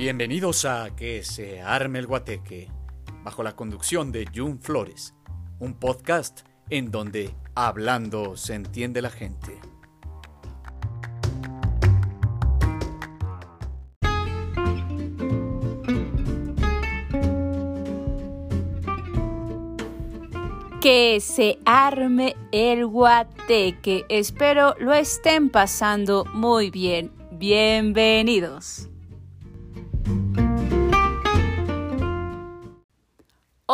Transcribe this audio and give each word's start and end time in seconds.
Bienvenidos 0.00 0.64
a 0.64 0.96
Que 0.96 1.22
se 1.22 1.60
arme 1.60 1.98
el 1.98 2.06
guateque, 2.06 2.70
bajo 3.22 3.42
la 3.42 3.54
conducción 3.54 4.12
de 4.12 4.26
June 4.34 4.56
Flores, 4.58 5.14
un 5.58 5.74
podcast 5.74 6.40
en 6.70 6.90
donde 6.90 7.34
hablando 7.54 8.34
se 8.34 8.54
entiende 8.54 9.02
la 9.02 9.10
gente. 9.10 9.60
Que 20.80 21.20
se 21.20 21.58
arme 21.66 22.36
el 22.52 22.86
guateque. 22.86 24.06
Espero 24.08 24.74
lo 24.80 24.94
estén 24.94 25.50
pasando 25.50 26.24
muy 26.32 26.70
bien. 26.70 27.12
Bienvenidos. 27.32 28.89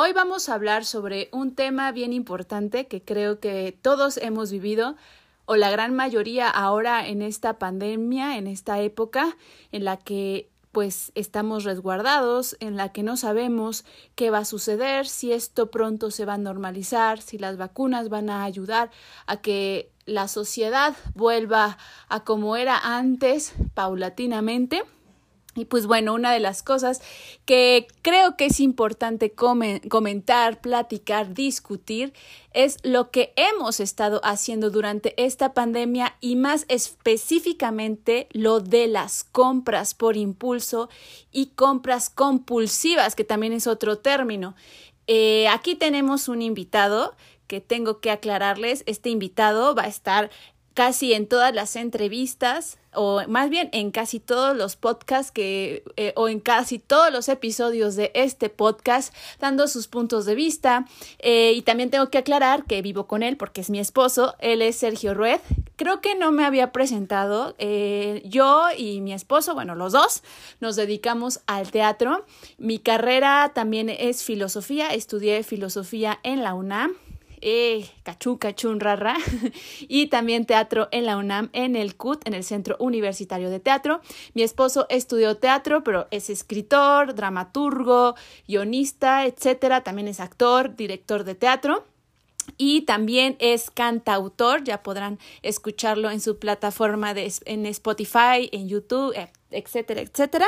Hoy 0.06 0.12
vamos 0.12 0.48
a 0.48 0.55
hablar 0.55 0.84
sobre 0.84 1.28
un 1.33 1.56
tema 1.56 1.91
bien 1.91 2.12
importante 2.12 2.87
que 2.87 3.02
creo 3.02 3.41
que 3.41 3.77
todos 3.83 4.19
hemos 4.19 4.52
vivido 4.52 4.95
o 5.46 5.56
la 5.56 5.69
gran 5.69 5.96
mayoría 5.96 6.48
ahora 6.48 7.09
en 7.09 7.23
esta 7.23 7.59
pandemia, 7.59 8.38
en 8.38 8.46
esta 8.46 8.80
época 8.80 9.37
en 9.73 9.84
la 9.84 9.96
que 9.96 10.48
pues 10.70 11.10
estamos 11.16 11.65
resguardados, 11.65 12.56
en 12.60 12.77
la 12.77 12.92
que 12.92 13.02
no 13.02 13.16
sabemos 13.16 13.84
qué 14.15 14.30
va 14.30 14.38
a 14.38 14.45
suceder, 14.45 15.09
si 15.09 15.32
esto 15.32 15.73
pronto 15.73 16.12
se 16.12 16.24
va 16.24 16.34
a 16.34 16.38
normalizar, 16.38 17.20
si 17.20 17.37
las 17.37 17.57
vacunas 17.57 18.09
van 18.09 18.30
a 18.30 18.45
ayudar 18.45 18.93
a 19.27 19.38
que 19.38 19.91
la 20.04 20.29
sociedad 20.29 20.95
vuelva 21.16 21.79
a 22.09 22.23
como 22.23 22.54
era 22.54 22.79
antes, 22.79 23.54
paulatinamente. 23.74 24.85
Y 25.57 25.65
pues 25.65 25.87
bueno, 25.87 26.12
una 26.15 26.32
de 26.32 26.40
las 26.40 26.62
cosas 26.62 27.01
que 27.46 27.88
creo 28.02 28.37
que 28.37 28.46
es 28.46 28.60
importante 28.60 29.32
comentar, 29.32 30.60
platicar, 30.60 31.32
discutir 31.32 32.13
es 32.52 32.76
lo 32.82 33.10
que 33.10 33.32
hemos 33.37 33.80
estado 33.80 34.21
haciendo 34.23 34.71
durante 34.71 35.21
esta 35.23 35.54
pandemia 35.54 36.16
y 36.21 36.37
más 36.37 36.66
específicamente 36.68 38.29
lo 38.32 38.60
de 38.60 38.87
las 38.87 39.24
compras 39.24 39.95
por 39.95 40.16
impulso 40.16 40.90
y 41.32 41.46
compras 41.46 42.10
compulsivas, 42.10 43.15
que 43.15 43.24
también 43.24 43.54
es 43.54 43.66
otro 43.66 43.98
término. 43.98 44.54
Eh, 45.07 45.48
aquí 45.48 45.74
tenemos 45.74 46.29
un 46.29 46.43
invitado 46.43 47.15
que 47.46 47.60
tengo 47.60 48.01
que 48.01 48.10
aclararles. 48.10 48.82
Este 48.87 49.09
invitado 49.09 49.74
va 49.74 49.85
a 49.85 49.88
estar 49.88 50.30
casi 50.77 51.15
en 51.15 51.27
todas 51.27 51.55
las 51.55 51.74
entrevistas 51.74 52.77
o 52.93 53.23
más 53.29 53.49
bien 53.49 53.71
en 53.73 53.91
casi 53.91 54.21
todos 54.21 54.55
los 54.55 54.77
podcasts 54.77 55.32
que 55.32 55.82
eh, 55.96 56.13
o 56.16 56.29
en 56.29 56.38
casi 56.38 56.79
todos 56.79 57.10
los 57.10 57.30
episodios 57.30 57.96
de 57.96 58.13
este 58.15 58.51
podcast 58.51 59.15
dando 59.41 59.69
sus 59.69 59.88
puntos 59.88 60.27
de 60.27 60.35
vista. 60.35 60.85
Eh, 61.19 61.52
y 61.54 61.63
también 61.63 61.88
tengo 61.88 62.10
que 62.10 62.19
aclarar 62.19 62.65
que 62.65 62.82
vivo 62.82 63.07
con 63.07 63.23
él 63.23 63.38
porque 63.38 63.63
es 63.63 63.71
mi 63.71 63.80
esposo 63.80 64.34
él 64.38 64.60
es 64.60 64.77
Sergio 64.77 65.15
Rued. 65.15 65.41
Creo 65.77 66.03
que 66.03 66.15
no 66.15 66.31
me 66.31 66.44
había 66.44 66.72
presentado 66.72 67.54
eh, 67.59 68.22
yo 68.27 68.66
y 68.77 69.00
mi 69.00 69.15
esposo 69.15 69.54
bueno 69.54 69.75
los 69.75 69.94
dos 69.94 70.22
nos 70.60 70.77
dedicamos 70.77 71.41
al 71.47 71.71
teatro. 71.71 72.27
Mi 72.59 72.78
carrera 72.78 73.53
también 73.54 73.88
es 73.88 74.22
filosofía 74.25 74.88
estudié 74.93 75.43
filosofía 75.43 76.21
en 76.22 76.43
la 76.43 76.53
UNAM 76.53 76.97
eh, 77.41 77.88
cachú, 78.03 78.38
cachún, 78.38 78.81
y 79.81 80.06
también 80.06 80.47
teatro 80.47 80.88
en 80.91 81.06
la 81.06 81.16
UNAM, 81.16 81.50
en 81.53 81.76
el 81.76 81.97
CUT, 81.97 82.26
en 82.26 82.34
el 82.34 82.44
Centro 82.44 82.76
Universitario 82.78 83.50
de 83.50 83.60
Teatro. 83.60 84.00
Mi 84.34 84.42
esposo 84.42 84.87
estudió 84.88 85.37
teatro, 85.37 85.82
pero 85.84 86.06
es 86.10 86.31
escritor, 86.31 87.14
dramaturgo, 87.14 88.14
guionista, 88.47 89.26
etcétera. 89.26 89.82
También 89.82 90.08
es 90.08 90.20
actor, 90.20 90.76
director 90.76 91.25
de 91.25 91.34
teatro. 91.34 91.84
Y 92.58 92.82
también 92.82 93.36
es 93.41 93.70
cantautor, 93.70 94.62
ya 94.62 94.82
podrán 94.82 95.19
escucharlo 95.42 96.10
en 96.10 96.20
su 96.20 96.38
plataforma 96.38 97.12
de, 97.12 97.32
en 97.44 97.66
Spotify, 97.66 98.48
en 98.52 98.69
YouTube, 98.69 99.12
eh, 99.16 99.32
etcétera, 99.50 100.00
etcétera. 100.00 100.46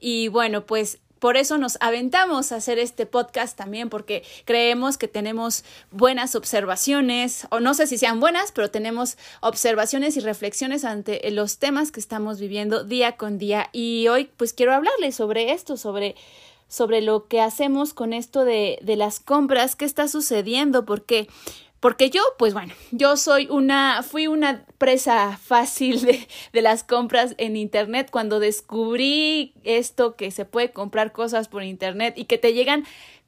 Y 0.00 0.28
bueno, 0.28 0.64
pues 0.64 0.98
por 1.18 1.36
eso 1.36 1.58
nos 1.58 1.78
aventamos 1.80 2.52
a 2.52 2.56
hacer 2.56 2.78
este 2.78 3.06
podcast 3.06 3.56
también, 3.56 3.88
porque 3.88 4.22
creemos 4.44 4.98
que 4.98 5.08
tenemos 5.08 5.64
buenas 5.90 6.34
observaciones, 6.34 7.46
o 7.50 7.60
no 7.60 7.74
sé 7.74 7.86
si 7.86 7.98
sean 7.98 8.20
buenas, 8.20 8.52
pero 8.52 8.70
tenemos 8.70 9.16
observaciones 9.40 10.16
y 10.16 10.20
reflexiones 10.20 10.84
ante 10.84 11.30
los 11.30 11.58
temas 11.58 11.90
que 11.90 12.00
estamos 12.00 12.40
viviendo 12.40 12.84
día 12.84 13.16
con 13.16 13.38
día. 13.38 13.68
Y 13.72 14.08
hoy 14.08 14.30
pues 14.36 14.52
quiero 14.52 14.74
hablarles 14.74 15.14
sobre 15.14 15.52
esto, 15.52 15.76
sobre 15.76 16.14
sobre 16.68 17.00
lo 17.00 17.28
que 17.28 17.40
hacemos 17.40 17.94
con 17.94 18.12
esto 18.12 18.44
de, 18.44 18.80
de 18.82 18.96
las 18.96 19.20
compras, 19.20 19.76
qué 19.76 19.84
está 19.84 20.08
sucediendo, 20.08 20.84
porque 20.84 21.28
porque 21.80 22.10
yo, 22.10 22.22
pues 22.38 22.54
bueno, 22.54 22.72
yo 22.90 23.16
soy 23.16 23.48
una, 23.50 24.02
fui 24.02 24.26
una 24.26 24.64
presa 24.78 25.36
fácil 25.36 26.00
de, 26.02 26.26
de, 26.52 26.62
las 26.62 26.84
compras 26.84 27.34
en 27.38 27.56
internet. 27.56 28.08
Cuando 28.10 28.40
descubrí 28.40 29.52
esto 29.62 30.16
que 30.16 30.30
se 30.30 30.44
puede 30.44 30.72
comprar 30.72 31.12
cosas 31.12 31.48
por 31.48 31.62
internet 31.62 32.14
y 32.16 32.24
que 32.24 32.38
te 32.38 32.54
llegan 32.54 32.84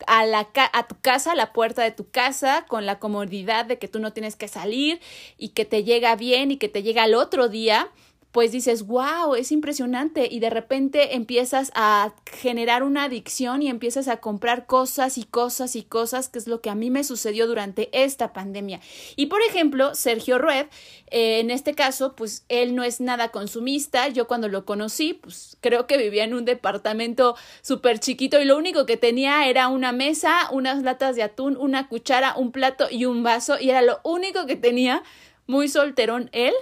a 0.07 0.25
la 0.27 0.49
a 0.73 0.89
tu 0.89 1.01
casa, 1.01 1.33
a 1.33 1.37
la 1.37 1.53
puerta 1.53 1.83
de 1.83 1.91
tu 1.91 2.09
casa, 2.09 2.65
con 2.69 2.87
la 2.87 2.99
comodidad 2.99 3.67
de 3.67 3.79
que 3.79 3.89
tú 3.89 3.99
no 3.99 4.13
tienes 4.13 4.37
que 4.37 4.49
salir 4.49 5.01
y 5.37 5.51
que 5.51 5.65
te 5.65 5.85
llega 5.85 6.17
bien 6.17 6.51
y 6.51 6.57
que 6.57 6.69
te 6.69 6.83
llega 6.83 7.03
al 7.03 7.15
otro 7.15 7.49
día 7.49 7.91
pues 8.39 8.53
dices, 8.53 8.87
wow, 8.87 9.35
es 9.35 9.51
impresionante 9.51 10.29
y 10.31 10.39
de 10.39 10.49
repente 10.49 11.17
empiezas 11.17 11.73
a 11.75 12.15
generar 12.25 12.85
una 12.85 13.03
adicción 13.03 13.63
y 13.63 13.69
empiezas 13.69 14.07
a 14.07 14.19
comprar 14.19 14.65
cosas 14.67 15.19
y 15.19 15.25
cosas 15.25 15.75
y 15.75 15.83
cosas, 15.83 16.29
que 16.29 16.39
es 16.39 16.47
lo 16.47 16.61
que 16.61 16.71
a 16.71 16.77
mí 16.77 16.89
me 16.89 17.03
sucedió 17.03 17.49
durante 17.49 17.89
esta 17.91 18.33
pandemia. 18.33 18.79
Y 19.17 19.27
por 19.27 19.43
ejemplo, 19.43 19.97
Sergio 19.97 20.39
Rued, 20.39 20.67
eh, 21.11 21.41
en 21.41 21.51
este 21.51 21.75
caso, 21.75 22.15
pues 22.15 22.45
él 22.49 22.77
no 22.77 22.85
es 22.85 23.01
nada 23.01 23.31
consumista, 23.31 24.07
yo 24.07 24.29
cuando 24.29 24.47
lo 24.47 24.65
conocí, 24.65 25.15
pues 25.15 25.57
creo 25.61 25.89
que 25.89 25.97
vivía 25.97 26.23
en 26.23 26.35
un 26.35 26.45
departamento 26.45 27.35
súper 27.61 27.99
chiquito 27.99 28.41
y 28.41 28.45
lo 28.45 28.57
único 28.57 28.87
que 28.87 28.97
tenía 28.97 29.49
era 29.49 29.67
una 29.67 29.91
mesa, 29.91 30.49
unas 30.53 30.85
latas 30.85 31.17
de 31.17 31.25
atún, 31.25 31.57
una 31.57 31.89
cuchara, 31.89 32.37
un 32.37 32.53
plato 32.53 32.87
y 32.89 33.05
un 33.05 33.25
vaso 33.25 33.59
y 33.59 33.71
era 33.71 33.83
lo 33.83 33.99
único 34.05 34.47
que 34.47 34.55
tenía 34.55 35.03
muy 35.49 35.67
solterón 35.69 36.29
él 36.33 36.53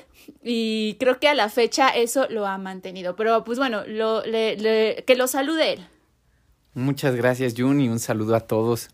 y 0.42 0.96
creo 0.98 1.20
que 1.20 1.28
a 1.28 1.34
la 1.34 1.50
fecha 1.50 1.88
eso 1.90 2.26
lo 2.30 2.46
ha 2.46 2.56
mantenido. 2.56 3.16
Pero 3.16 3.44
pues 3.44 3.58
bueno, 3.58 3.84
lo, 3.86 4.22
que 4.22 5.14
lo 5.18 5.26
salude 5.26 5.74
él. 5.74 5.86
Muchas 6.72 7.14
gracias 7.16 7.54
Jun 7.56 7.80
y 7.80 7.88
un 7.88 7.98
saludo 7.98 8.36
a 8.36 8.40
todos. 8.40 8.88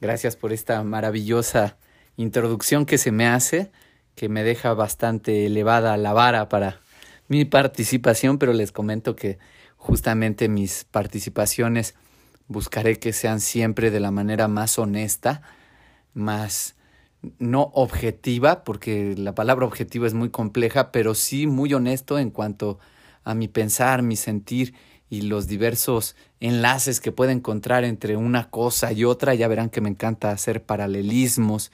Gracias 0.00 0.36
por 0.36 0.52
esta 0.52 0.82
maravillosa 0.82 1.78
introducción 2.16 2.84
que 2.84 2.98
se 2.98 3.12
me 3.12 3.26
hace, 3.26 3.70
que 4.14 4.28
me 4.28 4.42
deja 4.42 4.74
bastante 4.74 5.46
elevada 5.46 5.96
la 5.96 6.12
vara 6.12 6.48
para 6.48 6.80
mi 7.28 7.44
participación, 7.44 8.38
pero 8.38 8.52
les 8.52 8.72
comento 8.72 9.14
que 9.14 9.38
justamente 9.76 10.48
mis 10.48 10.84
participaciones 10.84 11.94
buscaré 12.48 12.98
que 12.98 13.12
sean 13.12 13.40
siempre 13.40 13.90
de 13.90 14.00
la 14.00 14.10
manera 14.10 14.48
más 14.48 14.78
honesta, 14.78 15.42
más 16.14 16.74
no 17.38 17.70
objetiva, 17.74 18.64
porque 18.64 19.14
la 19.16 19.34
palabra 19.34 19.66
objetiva 19.66 20.06
es 20.06 20.14
muy 20.14 20.30
compleja, 20.30 20.92
pero 20.92 21.14
sí 21.14 21.46
muy 21.46 21.74
honesto 21.74 22.18
en 22.18 22.30
cuanto 22.30 22.78
a 23.24 23.34
mi 23.34 23.48
pensar, 23.48 24.02
mi 24.02 24.16
sentir 24.16 24.74
y 25.10 25.22
los 25.22 25.46
diversos 25.46 26.16
enlaces 26.40 27.00
que 27.00 27.12
puedo 27.12 27.30
encontrar 27.30 27.84
entre 27.84 28.16
una 28.16 28.50
cosa 28.50 28.92
y 28.92 29.04
otra. 29.04 29.34
Ya 29.34 29.48
verán 29.48 29.70
que 29.70 29.80
me 29.80 29.88
encanta 29.88 30.30
hacer 30.30 30.62
paralelismos, 30.62 31.72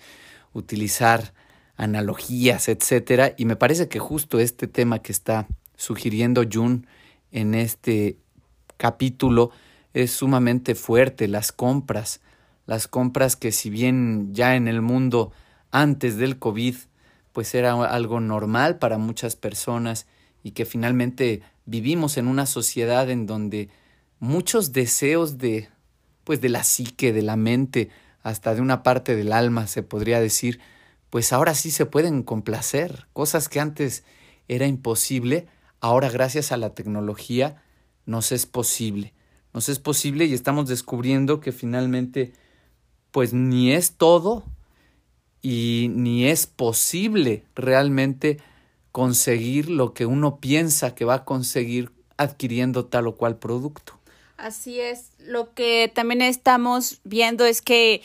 utilizar 0.53 1.35
analogías, 1.77 2.69
etcétera, 2.69 3.35
y 3.37 3.47
me 3.47 3.57
parece 3.57 3.89
que 3.89 3.99
justo 3.99 4.39
este 4.39 4.69
tema 4.69 5.01
que 5.01 5.13
está 5.13 5.49
sugiriendo 5.77 6.45
Jun 6.51 6.87
en 7.33 7.55
este 7.55 8.17
capítulo 8.77 9.51
es 9.93 10.13
sumamente 10.13 10.77
fuerte, 10.77 11.27
las 11.27 11.51
compras, 11.51 12.21
las 12.67 12.87
compras 12.87 13.35
que 13.37 13.51
si 13.51 13.71
bien 13.71 14.35
ya 14.35 14.55
en 14.55 14.69
el 14.69 14.83
mundo 14.83 15.33
antes 15.75 16.17
del 16.17 16.39
COVID 16.39 16.77
pues 17.33 17.53
era 17.57 17.73
algo 17.73 18.21
normal 18.21 18.79
para 18.79 18.97
muchas 18.97 19.35
personas 19.35 20.07
y 20.45 20.53
que 20.53 20.67
finalmente 20.67 21.43
vivimos 21.67 22.17
en 22.17 22.29
una 22.29 22.47
sociedad 22.47 23.11
en 23.11 23.27
donde 23.27 23.71
muchos 24.21 24.73
deseos 24.73 25.37
de 25.37 25.69
pues 26.23 26.41
de 26.41 26.49
la 26.49 26.63
psique, 26.63 27.13
de 27.13 27.23
la 27.23 27.35
mente, 27.35 27.91
hasta 28.23 28.55
de 28.55 28.61
una 28.61 28.85
parte 28.85 29.17
del 29.17 29.33
alma 29.33 29.67
se 29.67 29.83
podría 29.83 30.21
decir, 30.21 30.61
pues 31.11 31.33
ahora 31.33 31.55
sí 31.55 31.73
se 31.73 31.87
pueden 31.87 32.23
complacer, 32.23 33.09
cosas 33.13 33.49
que 33.49 33.59
antes 33.59 34.05
era 34.47 34.69
imposible, 34.69 35.49
ahora 35.81 36.09
gracias 36.09 36.53
a 36.53 36.57
la 36.57 36.71
tecnología 36.71 37.63
nos 38.07 38.31
es 38.31 38.47
posible. 38.47 39.13
Nos 39.53 39.69
es 39.69 39.81
posible 39.81 40.25
y 40.25 40.35
estamos 40.35 40.69
descubriendo 40.69 41.41
que 41.41 41.51
finalmente 41.51 42.33
pues 43.11 43.33
ni 43.35 43.73
es 43.73 43.97
todo 43.97 44.45
y 45.45 45.89
ni 45.91 46.27
es 46.27 46.47
posible 46.47 47.45
realmente 47.55 48.39
conseguir 48.93 49.69
lo 49.69 49.93
que 49.93 50.07
uno 50.07 50.39
piensa 50.39 50.95
que 50.95 51.05
va 51.05 51.17
a 51.17 51.25
conseguir 51.27 51.93
adquiriendo 52.17 52.87
tal 52.87 53.09
o 53.09 53.17
cual 53.17 53.37
producto. 53.37 53.93
Así 54.39 54.81
es. 54.81 55.11
Lo 55.19 55.53
que 55.53 55.93
también 55.95 56.23
estamos 56.23 57.01
viendo 57.05 57.45
es 57.45 57.61
que, 57.61 58.01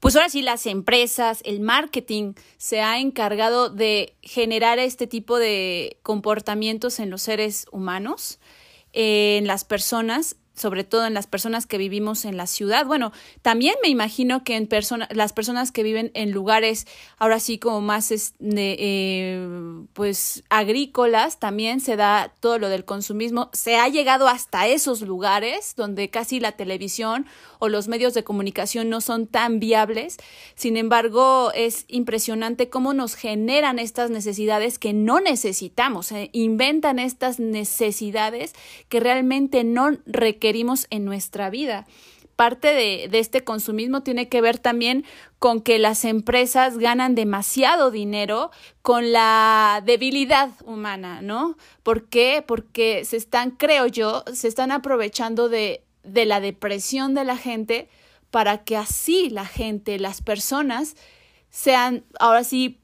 pues 0.00 0.16
ahora 0.16 0.30
sí, 0.30 0.40
las 0.40 0.64
empresas, 0.64 1.42
el 1.44 1.60
marketing 1.60 2.32
se 2.56 2.80
ha 2.80 2.98
encargado 2.98 3.68
de 3.68 4.14
generar 4.22 4.78
este 4.78 5.06
tipo 5.06 5.38
de 5.38 5.98
comportamientos 6.02 6.98
en 6.98 7.10
los 7.10 7.20
seres 7.20 7.66
humanos, 7.72 8.38
en 8.94 9.46
las 9.46 9.64
personas, 9.64 10.36
sobre 10.60 10.84
todo 10.84 11.06
en 11.06 11.14
las 11.14 11.26
personas 11.26 11.66
que 11.66 11.78
vivimos 11.78 12.24
en 12.24 12.36
la 12.36 12.46
ciudad. 12.46 12.86
Bueno, 12.86 13.12
también 13.42 13.74
me 13.82 13.88
imagino 13.88 14.44
que 14.44 14.56
en 14.56 14.66
personas, 14.66 15.08
las 15.12 15.32
personas 15.32 15.72
que 15.72 15.82
viven 15.82 16.10
en 16.14 16.32
lugares 16.32 16.86
ahora 17.18 17.40
sí 17.40 17.58
como 17.58 17.80
más 17.80 18.12
eh, 18.40 19.48
pues 19.94 20.44
agrícolas, 20.50 21.38
también 21.38 21.80
se 21.80 21.96
da 21.96 22.32
todo 22.40 22.58
lo 22.58 22.68
del 22.68 22.84
consumismo. 22.84 23.50
Se 23.52 23.76
ha 23.76 23.88
llegado 23.88 24.28
hasta 24.28 24.68
esos 24.68 25.00
lugares 25.02 25.74
donde 25.76 26.10
casi 26.10 26.40
la 26.40 26.52
televisión 26.52 27.26
o 27.58 27.68
los 27.68 27.88
medios 27.88 28.14
de 28.14 28.24
comunicación 28.24 28.88
no 28.88 29.00
son 29.00 29.26
tan 29.26 29.60
viables. 29.60 30.16
Sin 30.54 30.76
embargo, 30.76 31.52
es 31.54 31.84
impresionante 31.88 32.68
cómo 32.68 32.94
nos 32.94 33.14
generan 33.14 33.78
estas 33.78 34.10
necesidades 34.10 34.78
que 34.78 34.92
no 34.92 35.20
necesitamos, 35.20 36.12
eh, 36.12 36.30
inventan 36.32 36.98
estas 36.98 37.38
necesidades 37.38 38.54
que 38.88 39.00
realmente 39.00 39.64
no 39.64 39.98
requerimos 40.50 40.88
en 40.90 41.04
nuestra 41.04 41.48
vida. 41.48 41.86
Parte 42.34 42.68
de, 42.68 43.06
de, 43.08 43.20
este 43.20 43.44
consumismo 43.44 44.02
tiene 44.02 44.28
que 44.28 44.40
ver 44.40 44.58
también 44.58 45.04
con 45.38 45.60
que 45.60 45.78
las 45.78 46.04
empresas 46.04 46.78
ganan 46.78 47.14
demasiado 47.14 47.92
dinero 47.92 48.50
con 48.82 49.12
la 49.12 49.80
debilidad 49.86 50.50
humana, 50.64 51.20
¿no? 51.22 51.56
¿Por 51.84 52.08
qué? 52.08 52.42
Porque 52.44 53.04
se 53.04 53.16
están, 53.16 53.52
creo 53.52 53.86
yo, 53.86 54.24
se 54.32 54.48
están 54.48 54.72
aprovechando 54.72 55.48
de, 55.48 55.84
de 56.02 56.24
la 56.26 56.40
depresión 56.40 57.14
de 57.14 57.24
la 57.24 57.36
gente 57.36 57.88
para 58.32 58.64
que 58.64 58.76
así 58.76 59.30
la 59.30 59.46
gente, 59.46 60.00
las 60.00 60.20
personas, 60.20 60.96
sean 61.50 62.04
ahora 62.18 62.42
sí 62.42 62.80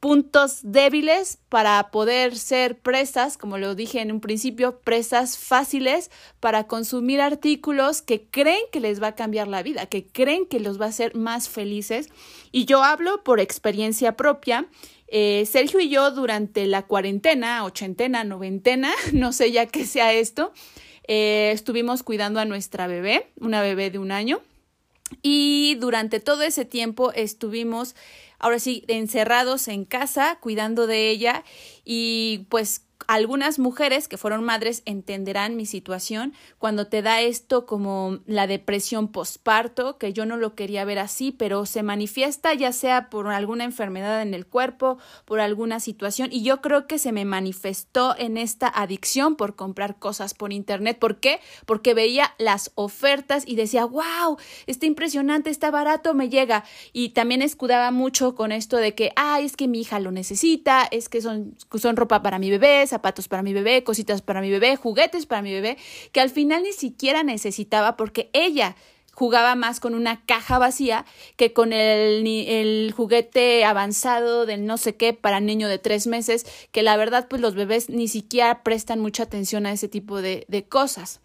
puntos 0.00 0.60
débiles 0.62 1.38
para 1.48 1.90
poder 1.90 2.36
ser 2.36 2.78
presas, 2.78 3.36
como 3.36 3.58
lo 3.58 3.74
dije 3.74 4.00
en 4.00 4.12
un 4.12 4.20
principio, 4.20 4.80
presas 4.80 5.36
fáciles 5.36 6.10
para 6.40 6.66
consumir 6.66 7.20
artículos 7.20 8.02
que 8.02 8.22
creen 8.22 8.62
que 8.70 8.80
les 8.80 9.02
va 9.02 9.08
a 9.08 9.14
cambiar 9.14 9.48
la 9.48 9.62
vida, 9.62 9.86
que 9.86 10.06
creen 10.06 10.46
que 10.46 10.60
los 10.60 10.80
va 10.80 10.86
a 10.86 10.90
hacer 10.90 11.16
más 11.16 11.48
felices. 11.48 12.08
Y 12.52 12.64
yo 12.64 12.84
hablo 12.84 13.24
por 13.24 13.40
experiencia 13.40 14.16
propia. 14.16 14.66
Eh, 15.08 15.46
Sergio 15.50 15.80
y 15.80 15.88
yo 15.88 16.10
durante 16.10 16.66
la 16.66 16.86
cuarentena, 16.86 17.64
ochentena, 17.64 18.24
noventena, 18.24 18.92
no 19.12 19.32
sé 19.32 19.50
ya 19.50 19.66
qué 19.66 19.84
sea 19.84 20.12
esto, 20.12 20.52
eh, 21.08 21.50
estuvimos 21.52 22.02
cuidando 22.02 22.38
a 22.38 22.44
nuestra 22.44 22.86
bebé, 22.86 23.30
una 23.40 23.62
bebé 23.62 23.90
de 23.90 23.98
un 23.98 24.12
año. 24.12 24.40
Y 25.22 25.76
durante 25.76 26.20
todo 26.20 26.42
ese 26.42 26.66
tiempo 26.66 27.12
estuvimos 27.12 27.96
ahora 28.38 28.58
sí, 28.58 28.84
encerrados 28.88 29.68
en 29.68 29.84
casa, 29.84 30.38
cuidando 30.40 30.86
de 30.86 31.10
ella 31.10 31.44
y 31.84 32.46
pues 32.48 32.87
algunas 33.08 33.58
mujeres 33.58 34.06
que 34.06 34.18
fueron 34.18 34.44
madres 34.44 34.82
entenderán 34.84 35.56
mi 35.56 35.64
situación 35.64 36.34
cuando 36.58 36.88
te 36.88 37.00
da 37.00 37.22
esto 37.22 37.64
como 37.64 38.18
la 38.26 38.46
depresión 38.46 39.08
posparto, 39.08 39.96
que 39.96 40.12
yo 40.12 40.26
no 40.26 40.36
lo 40.36 40.54
quería 40.54 40.84
ver 40.84 40.98
así, 40.98 41.32
pero 41.32 41.64
se 41.64 41.82
manifiesta 41.82 42.52
ya 42.52 42.70
sea 42.70 43.08
por 43.08 43.26
alguna 43.28 43.64
enfermedad 43.64 44.20
en 44.20 44.34
el 44.34 44.46
cuerpo, 44.46 44.98
por 45.24 45.40
alguna 45.40 45.80
situación, 45.80 46.28
y 46.30 46.42
yo 46.42 46.60
creo 46.60 46.86
que 46.86 46.98
se 46.98 47.12
me 47.12 47.24
manifestó 47.24 48.14
en 48.18 48.36
esta 48.36 48.68
adicción 48.68 49.36
por 49.36 49.56
comprar 49.56 49.98
cosas 49.98 50.34
por 50.34 50.52
internet. 50.52 50.98
¿Por 50.98 51.18
qué? 51.18 51.40
Porque 51.64 51.94
veía 51.94 52.34
las 52.38 52.72
ofertas 52.74 53.44
y 53.46 53.56
decía, 53.56 53.86
wow, 53.86 54.36
está 54.66 54.84
impresionante, 54.84 55.48
está 55.48 55.70
barato, 55.70 56.12
me 56.12 56.28
llega. 56.28 56.64
Y 56.92 57.10
también 57.10 57.40
escudaba 57.40 57.90
mucho 57.90 58.34
con 58.34 58.52
esto 58.52 58.76
de 58.76 58.94
que, 58.94 59.12
ay, 59.16 59.46
es 59.46 59.56
que 59.56 59.66
mi 59.66 59.80
hija 59.80 59.98
lo 59.98 60.10
necesita, 60.10 60.86
es 60.90 61.08
que 61.08 61.22
son, 61.22 61.56
son 61.74 61.96
ropa 61.96 62.22
para 62.22 62.38
mi 62.38 62.50
bebé, 62.50 62.86
zapatos 62.98 63.28
para 63.28 63.42
mi 63.42 63.52
bebé, 63.52 63.84
cositas 63.84 64.22
para 64.22 64.40
mi 64.40 64.50
bebé, 64.50 64.76
juguetes 64.76 65.26
para 65.26 65.42
mi 65.42 65.52
bebé, 65.52 65.78
que 66.12 66.20
al 66.20 66.30
final 66.30 66.62
ni 66.64 66.72
siquiera 66.72 67.22
necesitaba 67.22 67.96
porque 67.96 68.28
ella 68.32 68.76
jugaba 69.12 69.54
más 69.56 69.80
con 69.80 69.94
una 69.94 70.24
caja 70.26 70.58
vacía 70.58 71.04
que 71.36 71.52
con 71.52 71.72
el, 71.72 72.92
juguete 72.96 73.64
avanzado 73.64 74.46
del 74.46 74.64
no 74.64 74.76
sé 74.76 74.96
qué 74.96 75.12
para 75.12 75.40
niño 75.40 75.68
de 75.68 75.78
tres 75.78 76.06
meses, 76.06 76.46
que 76.72 76.82
la 76.82 76.96
verdad 76.96 77.26
pues 77.28 77.42
los 77.42 77.54
bebés 77.54 77.88
ni 77.88 78.08
siquiera 78.08 78.62
prestan 78.62 79.00
mucha 79.00 79.24
atención 79.24 79.66
a 79.66 79.72
ese 79.72 79.88
tipo 79.88 80.20
de 80.20 80.66
cosas. 80.68 81.20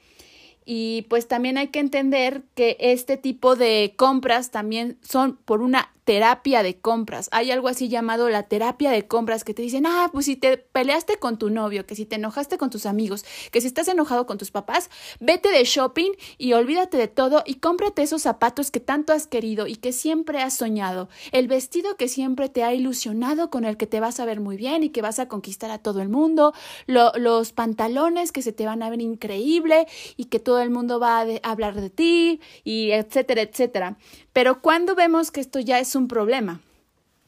Y 0.65 1.03
pues 1.09 1.27
también 1.27 1.57
hay 1.57 1.67
que 1.67 1.79
entender 1.79 2.43
que 2.55 2.77
este 2.79 3.17
tipo 3.17 3.55
de 3.55 3.93
compras 3.97 4.51
también 4.51 4.97
son 5.01 5.37
por 5.37 5.61
una 5.61 5.91
terapia 6.03 6.63
de 6.63 6.79
compras. 6.79 7.29
Hay 7.31 7.51
algo 7.51 7.67
así 7.67 7.89
llamado 7.89 8.29
la 8.29 8.43
terapia 8.43 8.91
de 8.91 9.07
compras 9.07 9.43
que 9.43 9.53
te 9.53 9.61
dicen, 9.61 9.85
ah, 9.85 10.09
pues 10.11 10.25
si 10.25 10.35
te 10.35 10.57
peleaste 10.57 11.17
con 11.17 11.37
tu 11.37 11.49
novio, 11.49 11.85
que 11.85 11.95
si 11.95 12.05
te 12.05 12.15
enojaste 12.15 12.57
con 12.57 12.69
tus 12.69 12.85
amigos, 12.85 13.25
que 13.51 13.61
si 13.61 13.67
estás 13.67 13.87
enojado 13.87 14.25
con 14.25 14.37
tus 14.37 14.51
papás, 14.51 14.89
vete 15.19 15.49
de 15.49 15.63
shopping 15.63 16.11
y 16.37 16.53
olvídate 16.53 16.97
de 16.97 17.07
todo 17.07 17.43
y 17.45 17.55
cómprate 17.55 18.01
esos 18.01 18.23
zapatos 18.23 18.71
que 18.71 18.79
tanto 18.79 19.13
has 19.13 19.27
querido 19.27 19.67
y 19.67 19.75
que 19.75 19.93
siempre 19.93 20.41
has 20.41 20.55
soñado, 20.55 21.09
el 21.31 21.47
vestido 21.47 21.95
que 21.95 22.07
siempre 22.07 22.49
te 22.49 22.63
ha 22.63 22.73
ilusionado 22.73 23.49
con 23.49 23.65
el 23.65 23.77
que 23.77 23.87
te 23.87 23.99
vas 23.99 24.19
a 24.19 24.25
ver 24.25 24.39
muy 24.39 24.57
bien 24.57 24.83
y 24.83 24.89
que 24.89 25.01
vas 25.01 25.19
a 25.19 25.27
conquistar 25.27 25.71
a 25.71 25.77
todo 25.77 26.01
el 26.01 26.09
mundo, 26.09 26.53
los 26.87 27.53
pantalones 27.53 28.31
que 28.31 28.41
se 28.41 28.51
te 28.51 28.65
van 28.65 28.83
a 28.83 28.89
ver 28.89 29.01
increíble 29.01 29.87
y 30.17 30.25
que 30.25 30.39
todo 30.39 30.61
el 30.61 30.69
mundo 30.69 30.99
va 30.99 31.21
a, 31.21 31.25
a 31.43 31.51
hablar 31.51 31.79
de 31.79 31.89
ti 31.89 32.41
y 32.63 32.91
etcétera, 32.91 33.41
etcétera. 33.41 33.97
Pero 34.33 34.61
cuando 34.61 34.95
vemos 34.95 35.31
que 35.31 35.41
esto 35.41 35.59
ya 35.59 35.79
es 35.79 35.92
un 35.95 36.07
problema, 36.07 36.61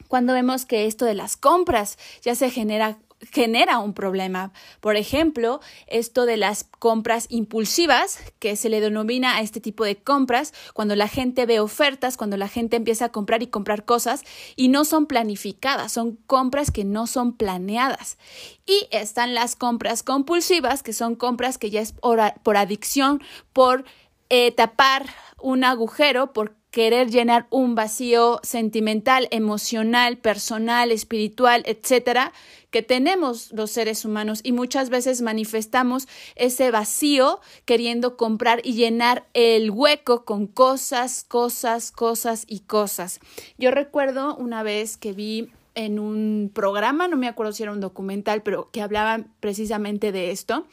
cuando 0.07 0.33
vemos 0.33 0.65
que 0.65 0.85
esto 0.85 1.05
de 1.05 1.15
las 1.15 1.37
compras 1.37 1.97
ya 2.21 2.35
se 2.35 2.49
genera 2.49 2.97
genera 3.31 3.79
un 3.79 3.93
problema. 3.93 4.51
Por 4.79 4.95
ejemplo, 4.95 5.61
esto 5.87 6.25
de 6.25 6.37
las 6.37 6.63
compras 6.63 7.27
impulsivas, 7.29 8.19
que 8.39 8.55
se 8.55 8.69
le 8.69 8.81
denomina 8.81 9.37
a 9.37 9.41
este 9.41 9.61
tipo 9.61 9.83
de 9.83 9.95
compras, 9.95 10.53
cuando 10.73 10.95
la 10.95 11.07
gente 11.07 11.45
ve 11.45 11.59
ofertas, 11.59 12.17
cuando 12.17 12.37
la 12.37 12.47
gente 12.47 12.75
empieza 12.75 13.05
a 13.05 13.11
comprar 13.11 13.41
y 13.41 13.47
comprar 13.47 13.85
cosas 13.85 14.23
y 14.55 14.67
no 14.67 14.85
son 14.85 15.05
planificadas, 15.05 15.91
son 15.91 16.17
compras 16.27 16.71
que 16.71 16.83
no 16.83 17.07
son 17.07 17.33
planeadas. 17.33 18.17
Y 18.65 18.87
están 18.91 19.33
las 19.33 19.55
compras 19.55 20.03
compulsivas, 20.03 20.83
que 20.83 20.93
son 20.93 21.15
compras 21.15 21.57
que 21.57 21.69
ya 21.69 21.81
es 21.81 21.93
por, 21.93 22.57
adicción, 22.57 23.21
por 23.53 23.85
eh, 24.29 24.51
tapar 24.51 25.05
un 25.41 25.63
agujero, 25.63 26.33
por 26.33 26.55
querer 26.75 27.09
llenar 27.09 27.47
un 27.51 27.73
vacío 27.73 28.41
sentimental, 28.43 29.29
emocional, 29.31 30.17
personal, 30.17 30.91
espiritual, 30.91 31.63
etcétera, 31.65 32.33
que 32.69 32.81
tenemos 32.81 33.53
los 33.53 33.71
seres 33.71 34.03
humanos 34.03 34.41
y 34.43 34.51
muchas 34.51 34.89
veces 34.89 35.21
manifestamos 35.21 36.05
ese 36.35 36.71
vacío 36.71 37.39
queriendo 37.63 38.17
comprar 38.17 38.59
y 38.65 38.73
llenar 38.73 39.25
el 39.33 39.71
hueco 39.71 40.25
con 40.25 40.47
cosas, 40.47 41.23
cosas, 41.23 41.93
cosas 41.93 42.43
y 42.45 42.59
cosas. 42.59 43.21
Yo 43.57 43.71
recuerdo 43.71 44.35
una 44.35 44.61
vez 44.61 44.97
que 44.97 45.13
vi 45.13 45.47
en 45.75 45.97
un 45.97 46.51
programa, 46.53 47.07
no 47.07 47.15
me 47.15 47.29
acuerdo 47.29 47.53
si 47.53 47.63
era 47.63 47.71
un 47.71 47.79
documental, 47.79 48.43
pero 48.43 48.69
que 48.71 48.81
hablaban 48.81 49.33
precisamente 49.39 50.11
de 50.11 50.31
esto. 50.31 50.67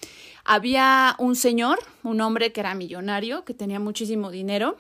Había 0.44 1.14
un 1.20 1.36
señor, 1.36 1.78
un 2.02 2.20
hombre 2.20 2.50
que 2.50 2.58
era 2.58 2.74
millonario, 2.74 3.44
que 3.44 3.54
tenía 3.54 3.78
muchísimo 3.78 4.32
dinero 4.32 4.76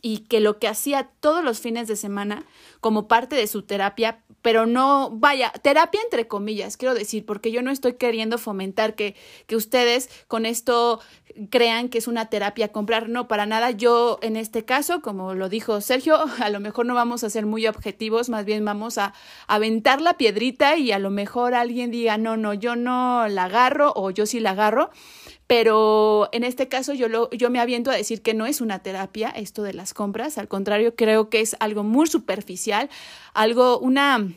y 0.00 0.18
que 0.18 0.40
lo 0.40 0.58
que 0.58 0.68
hacía 0.68 1.10
todos 1.20 1.42
los 1.42 1.60
fines 1.60 1.88
de 1.88 1.96
semana 1.96 2.44
como 2.80 3.08
parte 3.08 3.34
de 3.36 3.46
su 3.46 3.62
terapia, 3.62 4.22
pero 4.42 4.66
no, 4.66 5.10
vaya, 5.12 5.52
terapia 5.62 6.00
entre 6.02 6.28
comillas, 6.28 6.76
quiero 6.76 6.94
decir, 6.94 7.26
porque 7.26 7.50
yo 7.50 7.62
no 7.62 7.70
estoy 7.70 7.94
queriendo 7.94 8.38
fomentar 8.38 8.94
que, 8.94 9.16
que 9.46 9.56
ustedes 9.56 10.08
con 10.28 10.46
esto 10.46 11.00
crean 11.50 11.88
que 11.88 11.98
es 11.98 12.08
una 12.08 12.26
terapia 12.26 12.68
comprar, 12.68 13.08
no, 13.08 13.28
para 13.28 13.46
nada, 13.46 13.70
yo 13.70 14.18
en 14.22 14.36
este 14.36 14.64
caso, 14.64 15.02
como 15.02 15.34
lo 15.34 15.48
dijo 15.48 15.80
Sergio, 15.80 16.16
a 16.40 16.50
lo 16.50 16.60
mejor 16.60 16.86
no 16.86 16.94
vamos 16.94 17.24
a 17.24 17.30
ser 17.30 17.46
muy 17.46 17.66
objetivos, 17.66 18.28
más 18.28 18.44
bien 18.44 18.64
vamos 18.64 18.98
a 18.98 19.14
aventar 19.46 20.00
la 20.00 20.16
piedrita 20.16 20.76
y 20.76 20.92
a 20.92 20.98
lo 20.98 21.10
mejor 21.10 21.54
alguien 21.54 21.90
diga, 21.90 22.18
no, 22.18 22.36
no, 22.36 22.54
yo 22.54 22.76
no 22.76 23.26
la 23.28 23.44
agarro 23.44 23.92
o 23.96 24.10
yo 24.10 24.26
sí 24.26 24.40
la 24.40 24.50
agarro, 24.50 24.90
pero 25.48 26.28
en 26.32 26.44
este 26.44 26.68
caso 26.68 26.92
yo, 26.92 27.08
lo, 27.08 27.30
yo 27.30 27.48
me 27.48 27.58
aviento 27.58 27.90
a 27.90 27.96
decir 27.96 28.20
que 28.20 28.34
no 28.34 28.44
es 28.44 28.60
una 28.60 28.80
terapia 28.80 29.30
esto 29.30 29.62
de 29.62 29.72
las 29.72 29.94
compras, 29.94 30.36
al 30.36 30.46
contrario, 30.46 30.94
creo 30.94 31.30
que 31.30 31.40
es 31.40 31.56
algo 31.58 31.82
muy 31.82 32.06
superficial, 32.06 32.90
algo, 33.32 33.78
una, 33.78 34.30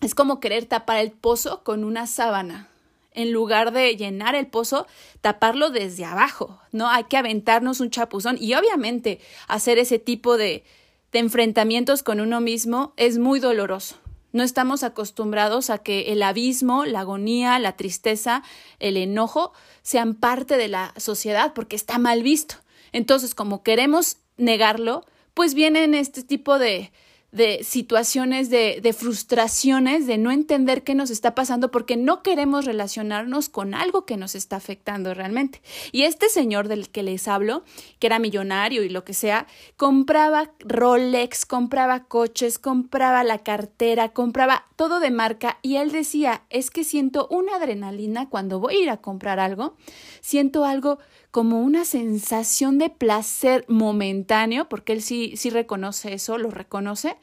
es 0.00 0.14
como 0.14 0.40
querer 0.40 0.64
tapar 0.64 1.00
el 1.00 1.12
pozo 1.12 1.62
con 1.62 1.84
una 1.84 2.06
sábana. 2.06 2.68
En 3.12 3.30
lugar 3.30 3.72
de 3.72 3.94
llenar 3.94 4.34
el 4.34 4.48
pozo, 4.48 4.88
taparlo 5.20 5.70
desde 5.70 6.04
abajo, 6.04 6.58
¿no? 6.72 6.88
Hay 6.88 7.04
que 7.04 7.16
aventarnos 7.16 7.78
un 7.78 7.90
chapuzón 7.90 8.38
y 8.40 8.54
obviamente 8.54 9.20
hacer 9.46 9.78
ese 9.78 10.00
tipo 10.00 10.36
de, 10.36 10.64
de 11.12 11.18
enfrentamientos 11.20 12.02
con 12.02 12.20
uno 12.20 12.40
mismo 12.40 12.92
es 12.96 13.18
muy 13.18 13.38
doloroso 13.38 13.96
No 14.34 14.42
estamos 14.42 14.82
acostumbrados 14.82 15.70
a 15.70 15.78
que 15.78 16.12
el 16.12 16.20
abismo, 16.20 16.84
la 16.86 17.00
agonía, 17.00 17.56
la 17.60 17.76
tristeza, 17.76 18.42
el 18.80 18.96
enojo 18.96 19.52
sean 19.82 20.14
parte 20.14 20.56
de 20.56 20.66
la 20.66 20.92
sociedad 20.96 21.52
porque 21.54 21.76
está 21.76 21.98
mal 21.98 22.24
visto. 22.24 22.56
Entonces, 22.90 23.36
como 23.36 23.62
queremos 23.62 24.16
negarlo, 24.36 25.06
pues 25.34 25.54
vienen 25.54 25.94
este 25.94 26.24
tipo 26.24 26.58
de, 26.58 26.90
de 27.34 27.64
situaciones 27.64 28.48
de, 28.48 28.78
de, 28.80 28.92
frustraciones, 28.92 30.06
de 30.06 30.18
no 30.18 30.30
entender 30.30 30.84
qué 30.84 30.94
nos 30.94 31.10
está 31.10 31.34
pasando 31.34 31.72
porque 31.72 31.96
no 31.96 32.22
queremos 32.22 32.64
relacionarnos 32.64 33.48
con 33.48 33.74
algo 33.74 34.06
que 34.06 34.16
nos 34.16 34.36
está 34.36 34.54
afectando 34.54 35.12
realmente. 35.14 35.60
Y 35.90 36.02
este 36.02 36.28
señor 36.28 36.68
del 36.68 36.90
que 36.90 37.02
les 37.02 37.26
hablo, 37.26 37.64
que 37.98 38.06
era 38.06 38.20
millonario 38.20 38.84
y 38.84 38.88
lo 38.88 39.02
que 39.02 39.14
sea, 39.14 39.48
compraba 39.76 40.52
Rolex, 40.60 41.44
compraba 41.44 42.04
coches, 42.04 42.60
compraba 42.60 43.24
la 43.24 43.38
cartera, 43.38 44.10
compraba 44.10 44.66
todo 44.76 45.00
de 45.00 45.10
marca 45.10 45.58
y 45.60 45.76
él 45.76 45.90
decía, 45.90 46.44
es 46.50 46.70
que 46.70 46.84
siento 46.84 47.26
una 47.30 47.56
adrenalina 47.56 48.28
cuando 48.28 48.60
voy 48.60 48.76
a 48.76 48.82
ir 48.82 48.90
a 48.90 48.98
comprar 48.98 49.40
algo, 49.40 49.76
siento 50.20 50.64
algo 50.64 51.00
como 51.34 51.62
una 51.62 51.84
sensación 51.84 52.78
de 52.78 52.90
placer 52.90 53.64
momentáneo, 53.66 54.68
porque 54.68 54.92
él 54.92 55.02
sí, 55.02 55.32
sí 55.36 55.50
reconoce 55.50 56.14
eso, 56.14 56.38
lo 56.38 56.52
reconoce, 56.52 57.16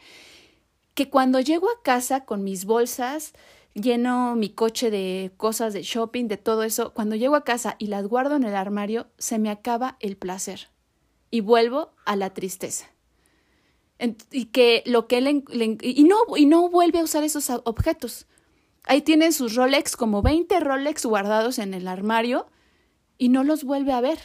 que 0.95 1.09
cuando 1.09 1.39
llego 1.39 1.69
a 1.69 1.81
casa 1.81 2.25
con 2.25 2.43
mis 2.43 2.65
bolsas, 2.65 3.31
lleno 3.73 4.35
mi 4.35 4.49
coche 4.49 4.91
de 4.91 5.31
cosas 5.37 5.71
de 5.71 5.83
shopping, 5.83 6.27
de 6.27 6.35
todo 6.35 6.63
eso, 6.63 6.93
cuando 6.93 7.15
llego 7.15 7.35
a 7.35 7.45
casa 7.45 7.77
y 7.79 7.87
las 7.87 8.05
guardo 8.05 8.35
en 8.35 8.43
el 8.43 8.53
armario, 8.53 9.07
se 9.17 9.39
me 9.39 9.49
acaba 9.49 9.95
el 10.01 10.17
placer 10.17 10.67
y 11.29 11.39
vuelvo 11.39 11.93
a 12.03 12.17
la 12.17 12.33
tristeza. 12.33 12.87
Y 14.29 14.47
que 14.47 14.83
lo 14.85 15.07
que 15.07 15.19
él 15.19 15.45
y 15.81 16.03
no 16.03 16.17
y 16.35 16.47
no 16.47 16.69
vuelve 16.69 16.99
a 16.99 17.03
usar 17.03 17.23
esos 17.23 17.49
objetos. 17.63 18.27
Ahí 18.83 19.03
tienen 19.03 19.31
sus 19.31 19.55
Rolex 19.55 19.95
como 19.95 20.21
20 20.21 20.59
Rolex 20.59 21.05
guardados 21.05 21.59
en 21.59 21.73
el 21.73 21.87
armario 21.87 22.47
y 23.21 23.29
no 23.29 23.43
los 23.43 23.63
vuelve 23.63 23.91
a 23.91 24.01
ver. 24.01 24.17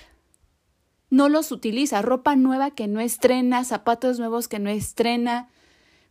No 1.11 1.29
los 1.29 1.53
utiliza. 1.53 2.01
Ropa 2.01 2.35
nueva 2.35 2.71
que 2.71 2.89
no 2.89 3.01
estrena, 3.01 3.63
zapatos 3.63 4.19
nuevos 4.19 4.49
que 4.49 4.59
no 4.59 4.71
estrena, 4.71 5.51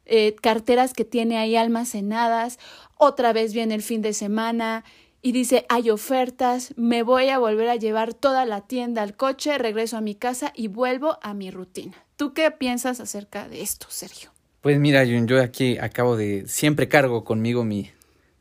eh, 0.06 0.36
carteras 0.40 0.94
que 0.94 1.04
tiene 1.04 1.40
ahí 1.40 1.56
almacenadas. 1.56 2.60
Otra 2.96 3.34
vez 3.34 3.56
viene 3.56 3.74
el 3.74 3.82
fin 3.82 4.04
de 4.04 4.14
semana 4.14 4.84
y 5.24 5.32
dice, 5.32 5.66
hay 5.68 5.90
ofertas, 5.90 6.76
me 6.78 7.02
voy 7.02 7.30
a 7.30 7.40
volver 7.40 7.70
a 7.70 7.76
llevar 7.76 8.14
toda 8.14 8.46
la 8.46 8.62
tienda 8.62 9.02
al 9.02 9.16
coche, 9.16 9.58
regreso 9.58 9.98
a 9.98 10.02
mi 10.02 10.14
casa 10.14 10.54
y 10.56 10.68
vuelvo 10.68 11.18
a 11.24 11.34
mi 11.34 11.50
rutina. 11.50 12.06
¿Tú 12.18 12.34
qué 12.36 12.52
piensas 12.52 13.00
acerca 13.00 13.48
de 13.48 13.64
esto, 13.64 13.88
Sergio? 13.90 14.30
Pues 14.62 14.78
mira, 14.78 15.04
yo 15.06 15.42
aquí 15.42 15.80
acabo 15.80 16.18
de, 16.18 16.44
siempre 16.48 16.88
cargo 16.88 17.24
conmigo 17.24 17.64
mi 17.64 17.90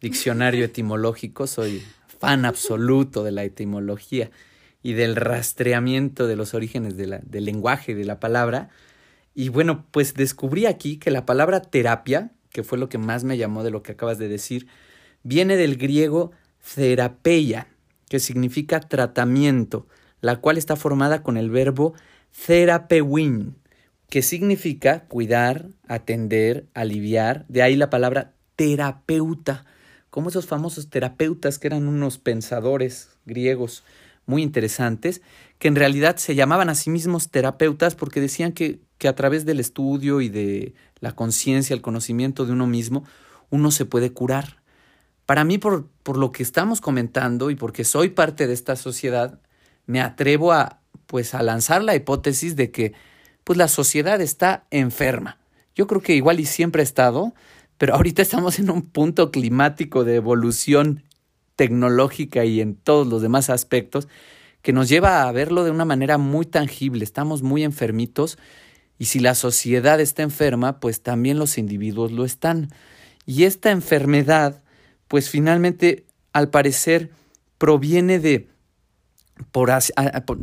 diccionario 0.03 0.67
etimológico, 0.67 1.47
soy 1.47 1.83
fan 2.25 2.47
absoluto 2.47 3.23
de 3.23 3.33
la 3.33 3.45
etimología 3.45 4.31
y 4.83 4.95
del 4.95 5.15
rastreamiento 5.15 6.27
de 6.27 6.37
los 6.37 6.55
orígenes 6.55 6.97
del 6.97 7.45
lenguaje, 7.45 7.95
de 7.95 8.07
la 8.07 8.19
palabra. 8.19 8.71
Y 9.35 9.51
bueno, 9.51 9.85
pues 9.91 10.15
descubrí 10.15 10.65
aquí 10.65 10.97
que 10.97 11.11
la 11.11 11.27
palabra 11.27 11.61
terapia, 11.61 12.33
que 12.51 12.63
fue 12.63 12.79
lo 12.79 12.89
que 12.89 12.97
más 12.97 13.25
me 13.25 13.37
llamó 13.37 13.63
de 13.63 13.71
lo 13.71 13.83
que 13.83 13.93
acabas 13.93 14.17
de 14.17 14.29
decir, 14.29 14.69
viene 15.23 15.59
del 15.59 15.77
griego 15.77 16.33
therapeia, 16.75 17.67
que 18.09 18.21
significa 18.21 18.81
tratamiento, 18.81 19.87
la 20.23 20.37
cual 20.37 20.57
está 20.57 20.77
formada 20.77 21.23
con 21.23 21.37
el 21.37 21.51
verbo 21.51 21.93
therapeuin, 22.47 23.55
que 24.09 24.23
significa 24.23 25.05
cuidar, 25.09 25.69
atender, 25.89 26.69
aliviar, 26.73 27.45
de 27.49 27.61
ahí 27.61 27.77
la 27.77 27.91
palabra 27.91 28.33
terapeuta, 28.57 29.67
como 30.15 30.29
esos 30.29 30.47
famosos 30.47 30.91
terapeutas 30.91 31.59
que 31.59 31.67
eran 31.67 31.89
unos 31.89 32.19
pensadores 32.19 33.09
griegos 33.25 33.83
muy 34.27 34.45
interesantes, 34.45 35.23
que 35.59 35.67
en 35.67 35.75
realidad 35.75 36.19
se 36.19 36.37
llamaban 36.37 36.69
a 36.69 36.77
sí 36.77 36.89
mismos 36.89 37.31
terapeutas 37.31 37.97
porque 37.97 38.21
decían 38.21 38.53
que, 38.53 38.79
que 38.99 39.09
a 39.09 39.17
través 39.17 39.45
del 39.45 39.59
estudio 39.59 40.21
y 40.21 40.29
de 40.29 40.73
la 41.01 41.17
conciencia, 41.17 41.75
el 41.75 41.83
conocimiento 41.83 42.47
de 42.47 42.53
uno 42.53 42.69
mismo, 42.69 43.03
uno 43.51 43.73
se 43.73 43.87
puede 43.87 44.13
curar. 44.13 44.63
Para 45.27 45.43
mí, 45.43 45.59
por, 45.59 45.89
por 46.05 46.17
lo 46.17 46.31
que 46.31 46.45
estamos 46.45 46.81
comentando 46.81 47.51
y 47.51 47.57
porque 47.57 47.83
soy 47.83 48.11
parte 48.11 48.47
de 48.47 48.53
esta 48.53 48.77
sociedad, 48.77 49.41
me 49.85 50.01
atrevo 50.01 50.53
a, 50.53 50.79
pues, 51.09 51.35
a 51.35 51.43
lanzar 51.43 51.83
la 51.83 51.97
hipótesis 51.97 52.55
de 52.55 52.71
que 52.71 52.93
pues, 53.43 53.57
la 53.57 53.67
sociedad 53.67 54.21
está 54.21 54.65
enferma. 54.71 55.39
Yo 55.75 55.89
creo 55.89 56.01
que 56.01 56.15
igual 56.15 56.39
y 56.39 56.47
siempre 56.47 56.83
ha 56.83 56.85
estado, 56.85 57.35
pero 57.85 57.97
ahorita 57.97 58.23
estamos 58.23 58.59
en 58.61 58.71
un 58.71 58.81
punto 58.81 59.31
climático 59.31 60.05
de 60.05 60.15
evolución 60.15 61.03
tecnológica 61.55 62.47
y 62.47 62.63
en 62.63 62.77
todos 62.77 63.07
los 63.07 63.21
demás 63.21 63.51
aspectos 63.51 64.09
que 64.63 64.73
nos 64.73 64.89
lleva 64.89 65.29
a 65.29 65.33
verlo 65.33 65.65
de 65.65 65.71
una 65.71 65.85
manera 65.85 66.17
muy 66.17 66.47
tangible. 66.47 67.05
Estamos 67.05 67.43
muy 67.43 67.63
enfermitos 67.63 68.39
y 68.99 69.05
si 69.05 69.21
la 69.21 69.35
sociedad 69.35 70.01
está 70.01 70.23
enferma, 70.23 70.81
pues 70.81 71.03
también 71.03 71.39
los 71.39 71.59
individuos 71.59 72.11
lo 72.11 72.25
están. 72.25 72.71
Y 73.27 73.45
esta 73.45 73.71
enfermedad, 73.71 74.63
pues 75.07 75.29
finalmente, 75.29 76.07
al 76.33 76.49
parecer, 76.49 77.11
proviene 77.59 78.19
de, 78.19 78.49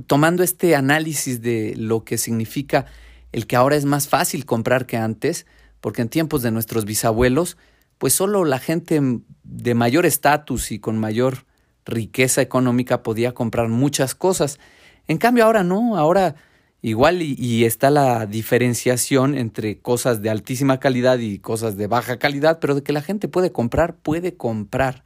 tomando 0.05 0.43
este 0.43 0.75
análisis 0.75 1.41
de 1.41 1.73
lo 1.75 2.03
que 2.03 2.19
significa 2.19 2.85
el 3.31 3.47
que 3.47 3.55
ahora 3.55 3.77
es 3.77 3.85
más 3.85 4.07
fácil 4.07 4.45
comprar 4.45 4.85
que 4.85 4.97
antes, 4.97 5.47
porque 5.81 6.03
en 6.03 6.09
tiempos 6.09 6.41
de 6.43 6.51
nuestros 6.51 6.85
bisabuelos, 6.85 7.57
pues 7.97 8.13
solo 8.13 8.45
la 8.45 8.59
gente 8.59 9.01
de 9.43 9.73
mayor 9.75 10.05
estatus 10.05 10.71
y 10.71 10.79
con 10.79 10.97
mayor 10.97 11.45
riqueza 11.85 12.41
económica 12.41 13.03
podía 13.03 13.33
comprar 13.33 13.67
muchas 13.67 14.15
cosas. 14.15 14.59
En 15.07 15.17
cambio 15.17 15.45
ahora 15.45 15.63
no, 15.63 15.97
ahora 15.97 16.35
igual 16.81 17.21
y, 17.21 17.65
está 17.65 17.89
la 17.89 18.25
diferenciación 18.25 19.35
entre 19.35 19.79
cosas 19.79 20.21
de 20.21 20.29
altísima 20.29 20.79
calidad 20.79 21.19
y 21.19 21.39
cosas 21.39 21.77
de 21.77 21.87
baja 21.87 22.17
calidad, 22.17 22.59
pero 22.59 22.75
de 22.75 22.83
que 22.83 22.93
la 22.93 23.01
gente 23.01 23.27
puede 23.27 23.51
comprar, 23.51 23.95
puede 23.95 24.35
comprar 24.35 25.03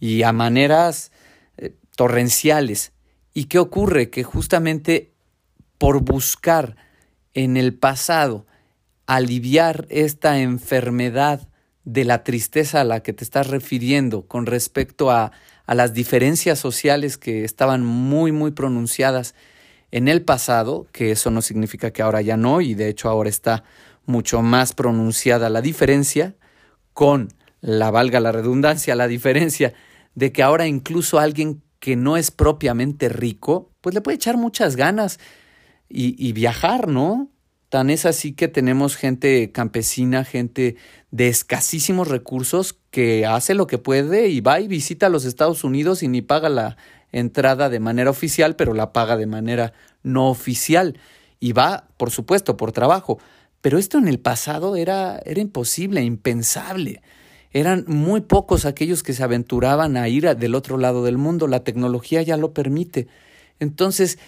y 0.00 0.22
a 0.22 0.32
maneras 0.32 1.12
eh, 1.56 1.74
torrenciales. 1.96 2.92
¿Y 3.34 3.44
qué 3.44 3.58
ocurre? 3.58 4.10
Que 4.10 4.24
justamente 4.24 5.12
por 5.78 6.02
buscar 6.02 6.76
en 7.34 7.56
el 7.56 7.74
pasado 7.74 8.46
aliviar 9.06 9.86
esta 9.90 10.38
enfermedad 10.40 11.48
de 11.84 12.04
la 12.04 12.22
tristeza 12.22 12.80
a 12.80 12.84
la 12.84 13.02
que 13.02 13.12
te 13.12 13.24
estás 13.24 13.48
refiriendo 13.48 14.26
con 14.26 14.46
respecto 14.46 15.10
a, 15.10 15.32
a 15.66 15.74
las 15.74 15.94
diferencias 15.94 16.58
sociales 16.58 17.18
que 17.18 17.44
estaban 17.44 17.84
muy, 17.84 18.32
muy 18.32 18.52
pronunciadas 18.52 19.34
en 19.90 20.08
el 20.08 20.22
pasado, 20.22 20.86
que 20.92 21.10
eso 21.10 21.30
no 21.30 21.42
significa 21.42 21.92
que 21.92 22.02
ahora 22.02 22.22
ya 22.22 22.36
no, 22.36 22.60
y 22.60 22.74
de 22.74 22.88
hecho 22.88 23.08
ahora 23.08 23.28
está 23.28 23.64
mucho 24.06 24.42
más 24.42 24.72
pronunciada 24.72 25.50
la 25.50 25.60
diferencia, 25.60 26.34
con 26.94 27.28
la 27.60 27.90
valga 27.90 28.20
la 28.20 28.32
redundancia, 28.32 28.96
la 28.96 29.06
diferencia 29.08 29.74
de 30.14 30.32
que 30.32 30.42
ahora 30.42 30.66
incluso 30.66 31.18
alguien 31.18 31.62
que 31.78 31.96
no 31.96 32.16
es 32.16 32.30
propiamente 32.30 33.08
rico, 33.08 33.70
pues 33.80 33.94
le 33.94 34.00
puede 34.00 34.16
echar 34.16 34.36
muchas 34.36 34.76
ganas 34.76 35.18
y, 35.88 36.14
y 36.18 36.32
viajar, 36.32 36.88
¿no? 36.88 37.28
Tan 37.72 37.88
es 37.88 38.04
así 38.04 38.34
que 38.34 38.48
tenemos 38.48 38.96
gente 38.96 39.50
campesina, 39.50 40.26
gente 40.26 40.76
de 41.10 41.28
escasísimos 41.28 42.08
recursos 42.08 42.78
que 42.90 43.24
hace 43.24 43.54
lo 43.54 43.66
que 43.66 43.78
puede 43.78 44.28
y 44.28 44.42
va 44.42 44.60
y 44.60 44.68
visita 44.68 45.06
a 45.06 45.08
los 45.08 45.24
Estados 45.24 45.64
Unidos 45.64 46.02
y 46.02 46.08
ni 46.08 46.20
paga 46.20 46.50
la 46.50 46.76
entrada 47.12 47.70
de 47.70 47.80
manera 47.80 48.10
oficial, 48.10 48.56
pero 48.56 48.74
la 48.74 48.92
paga 48.92 49.16
de 49.16 49.24
manera 49.24 49.72
no 50.02 50.28
oficial. 50.28 50.98
Y 51.40 51.54
va, 51.54 51.88
por 51.96 52.10
supuesto, 52.10 52.58
por 52.58 52.72
trabajo. 52.72 53.18
Pero 53.62 53.78
esto 53.78 53.96
en 53.96 54.06
el 54.06 54.20
pasado 54.20 54.76
era, 54.76 55.22
era 55.24 55.40
imposible, 55.40 56.02
impensable. 56.02 57.00
Eran 57.52 57.86
muy 57.86 58.20
pocos 58.20 58.66
aquellos 58.66 59.02
que 59.02 59.14
se 59.14 59.22
aventuraban 59.22 59.96
a 59.96 60.10
ir 60.10 60.36
del 60.36 60.54
otro 60.56 60.76
lado 60.76 61.04
del 61.04 61.16
mundo. 61.16 61.48
La 61.48 61.64
tecnología 61.64 62.20
ya 62.20 62.36
lo 62.36 62.52
permite. 62.52 63.08
Entonces, 63.60 64.18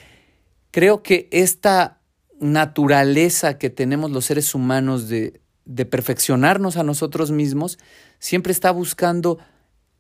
creo 0.71 1.03
que 1.03 1.29
esta 1.31 2.01
naturaleza 2.41 3.59
que 3.59 3.71
tenemos 3.71 4.11
los 4.11 4.25
seres 4.25 4.55
humanos 4.55 5.09
de, 5.09 5.41
de 5.64 5.85
perfeccionarnos 5.85 6.76
a 6.76 6.83
nosotros 6.83 7.31
mismos, 7.31 7.79
siempre 8.19 8.53
está 8.53 8.71
buscando 8.71 9.38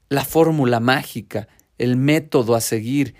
la 0.08 0.24
fórmula 0.24 0.80
mágica, 0.80 1.48
el 1.78 1.96
método 1.96 2.54
a 2.54 2.60
seguir, 2.60 3.14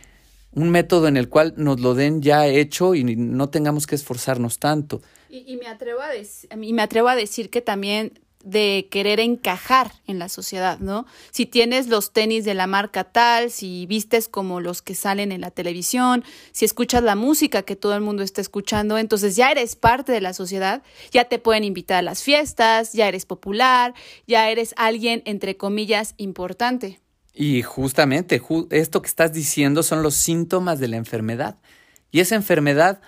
un 0.53 0.71
método 0.71 1.09
en 1.09 1.17
el 1.17 1.29
cual 1.29 1.55
nos 1.57 1.81
lo 1.81 1.95
den 1.95 2.23
ya 2.23 2.47
hecho 2.47 2.95
y 2.95 3.05
no 3.05 3.51
tengamos 3.51 3.87
que 3.87 3.97
esforzarnos 3.97 4.59
tanto. 4.59 5.03
Y, 5.29 5.57
me, 5.57 5.67
atrevo 5.67 6.01
a 6.01 6.11
y 6.15 6.73
me 6.73 6.83
atrevo 6.83 7.09
a 7.09 7.17
decir 7.17 7.51
que 7.51 7.61
también 7.61 8.21
de 8.45 8.89
querer 8.91 9.21
encajar 9.21 9.91
en 10.07 10.19
la 10.19 10.29
sociedad, 10.29 10.79
¿no? 10.79 11.07
Si 11.31 11.47
tienes 11.47 11.89
los 11.89 12.13
tenis 12.13 12.45
de 12.45 12.55
la 12.55 12.67
marca 12.67 13.05
tal, 13.05 13.51
si 13.51 13.87
vistes 13.87 14.29
como 14.29 14.61
los 14.61 14.83
que 14.83 14.95
salen 14.95 15.33
en 15.33 15.41
la 15.41 15.51
televisión, 15.51 16.25
si 16.53 16.67
escuchas 16.67 17.03
la 17.03 17.17
música 17.17 17.63
que 17.63 17.75
todo 17.75 17.95
el 17.95 18.03
mundo 18.03 18.23
está 18.23 18.43
escuchando, 18.43 18.99
entonces 18.99 19.35
ya 19.35 19.51
eres 19.51 19.77
parte 19.77 20.13
de 20.13 20.21
la 20.21 20.35
sociedad, 20.35 20.83
ya 21.11 21.25
te 21.25 21.39
pueden 21.39 21.65
invitar 21.65 21.99
a 21.99 22.03
las 22.03 22.23
fiestas, 22.23 22.93
ya 22.93 23.09
eres 23.09 23.25
popular, 23.25 23.95
ya 24.27 24.51
eres 24.51 24.75
alguien, 24.77 25.23
entre 25.25 25.57
comillas, 25.57 26.15
importante. 26.19 27.01
Y 27.33 27.63
justamente 27.63 28.41
esto 28.71 29.03
que 29.03 29.09
estás 29.09 29.33
diciendo 29.33 29.83
son 29.83 30.03
los 30.03 30.15
síntomas 30.15 30.79
de 30.79 30.89
la 30.89 30.97
enfermedad. 30.97 31.57
Y 32.13 32.21
esa 32.21 32.37
enfermedad, 32.37 33.01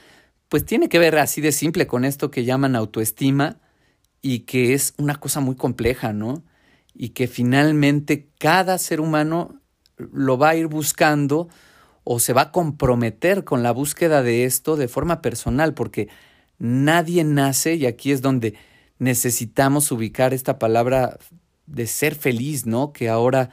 pues 0.48 0.64
tiene 0.64 0.88
que 0.88 0.98
ver 0.98 1.16
así 1.18 1.40
de 1.40 1.52
simple 1.52 1.86
con 1.86 2.04
esto 2.04 2.30
que 2.30 2.44
llaman 2.44 2.74
autoestima 2.74 3.60
y 4.26 4.40
que 4.40 4.74
es 4.74 4.92
una 4.98 5.14
cosa 5.14 5.38
muy 5.38 5.54
compleja, 5.54 6.12
¿no? 6.12 6.42
Y 6.94 7.10
que 7.10 7.28
finalmente 7.28 8.28
cada 8.38 8.76
ser 8.76 9.00
humano 9.00 9.60
lo 9.98 10.36
va 10.36 10.48
a 10.48 10.56
ir 10.56 10.66
buscando 10.66 11.48
o 12.02 12.18
se 12.18 12.32
va 12.32 12.42
a 12.42 12.50
comprometer 12.50 13.44
con 13.44 13.62
la 13.62 13.70
búsqueda 13.70 14.24
de 14.24 14.44
esto 14.44 14.74
de 14.74 14.88
forma 14.88 15.22
personal, 15.22 15.74
porque 15.74 16.08
nadie 16.58 17.22
nace, 17.22 17.76
y 17.76 17.86
aquí 17.86 18.10
es 18.10 18.20
donde 18.20 18.54
necesitamos 18.98 19.92
ubicar 19.92 20.34
esta 20.34 20.58
palabra 20.58 21.18
de 21.66 21.86
ser 21.86 22.16
feliz, 22.16 22.66
¿no? 22.66 22.92
Que 22.92 23.08
ahora 23.08 23.50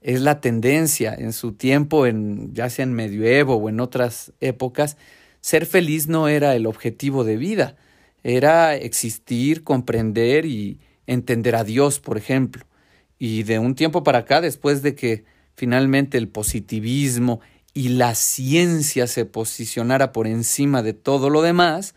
es 0.00 0.20
la 0.22 0.40
tendencia 0.40 1.14
en 1.14 1.32
su 1.32 1.52
tiempo, 1.52 2.04
en, 2.04 2.52
ya 2.52 2.68
sea 2.68 2.82
en 2.82 2.94
medioevo 2.94 3.54
o 3.54 3.68
en 3.68 3.78
otras 3.78 4.32
épocas, 4.40 4.96
ser 5.40 5.66
feliz 5.66 6.08
no 6.08 6.26
era 6.26 6.56
el 6.56 6.66
objetivo 6.66 7.22
de 7.22 7.36
vida, 7.36 7.76
era 8.24 8.74
existir, 8.74 9.62
comprender 9.62 10.44
y 10.46 10.80
entender 11.06 11.54
a 11.54 11.62
Dios, 11.62 12.00
por 12.00 12.18
ejemplo. 12.18 12.66
Y 13.18 13.44
de 13.44 13.60
un 13.60 13.76
tiempo 13.76 14.02
para 14.02 14.18
acá, 14.18 14.40
después 14.40 14.82
de 14.82 14.96
que 14.96 15.24
finalmente 15.54 16.18
el 16.18 16.28
positivismo 16.28 17.40
y 17.72 17.90
la 17.90 18.16
ciencia 18.16 19.06
se 19.06 19.24
posicionara 19.24 20.10
por 20.10 20.26
encima 20.26 20.82
de 20.82 20.94
todo 20.94 21.30
lo 21.30 21.42
demás, 21.42 21.94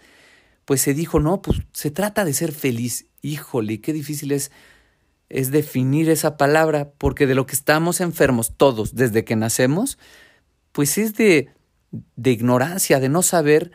pues 0.65 0.81
se 0.81 0.93
dijo, 0.93 1.19
no, 1.19 1.41
pues 1.41 1.61
se 1.73 1.89
trata 1.89 2.25
de 2.25 2.33
ser 2.33 2.51
feliz. 2.51 3.07
Híjole, 3.23 3.81
qué 3.81 3.93
difícil 3.93 4.31
es 4.31 4.51
es 5.29 5.51
definir 5.51 6.09
esa 6.09 6.37
palabra, 6.37 6.91
porque 6.97 7.27
de 7.27 7.35
lo 7.35 7.45
que 7.45 7.55
estamos 7.55 8.01
enfermos 8.01 8.53
todos 8.55 8.95
desde 8.95 9.25
que 9.25 9.35
nacemos, 9.35 9.97
pues 10.71 10.97
es 10.97 11.15
de, 11.15 11.49
de 12.15 12.31
ignorancia, 12.31 12.99
de 12.99 13.09
no 13.09 13.21
saber 13.23 13.71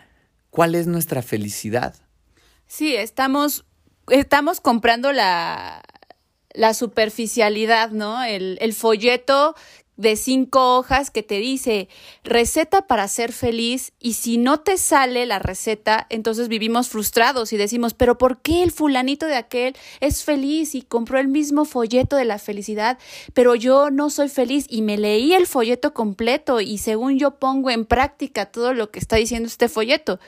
cuál 0.51 0.75
es 0.75 0.87
nuestra 0.87 1.23
felicidad. 1.23 1.95
Sí, 2.73 2.97
estamos, 2.97 3.67
estamos 4.09 4.63
comprando 4.63 5.13
la, 5.13 5.83
la 6.55 6.73
superficialidad, 6.73 7.91
¿no? 7.91 8.25
El, 8.25 8.57
el 8.63 8.73
folleto 8.73 9.55
de 9.99 10.17
cinco 10.17 10.79
hojas 10.79 11.11
que 11.11 11.23
te 11.23 11.35
dice 11.35 11.91
receta 12.25 12.87
para 12.87 13.07
ser 13.09 13.35
feliz 13.35 13.93
y 14.01 14.15
si 14.15 14.39
no 14.39 14.61
te 14.61 14.79
sale 14.79 15.27
la 15.27 15.39
receta, 15.39 16.07
entonces 16.09 16.49
vivimos 16.49 16.89
frustrados 16.89 17.53
y 17.53 17.59
decimos, 17.59 17.93
pero 17.93 18.17
¿por 18.17 18.41
qué 18.41 18.63
el 18.63 18.73
fulanito 18.73 19.27
de 19.27 19.37
aquel 19.37 19.77
es 20.01 20.25
feliz 20.25 20.75
y 20.75 20.81
compró 20.81 21.19
el 21.19 21.29
mismo 21.29 21.67
folleto 21.67 22.17
de 22.17 22.25
la 22.25 22.39
felicidad, 22.39 22.99
pero 23.35 23.55
yo 23.55 23.91
no 23.91 24.09
soy 24.09 24.31
feliz 24.31 24.65
y 24.71 24.81
me 24.81 24.97
leí 24.97 25.35
el 25.35 25.47
folleto 25.47 25.93
completo 25.93 26.63
y 26.63 26.79
según 26.79 27.19
yo 27.19 27.33
pongo 27.33 27.69
en 27.69 27.85
práctica 27.85 28.47
todo 28.47 28.73
lo 28.73 28.91
que 28.91 28.99
está 28.99 29.17
diciendo 29.17 29.47
este 29.47 29.69
folleto? 29.69 30.19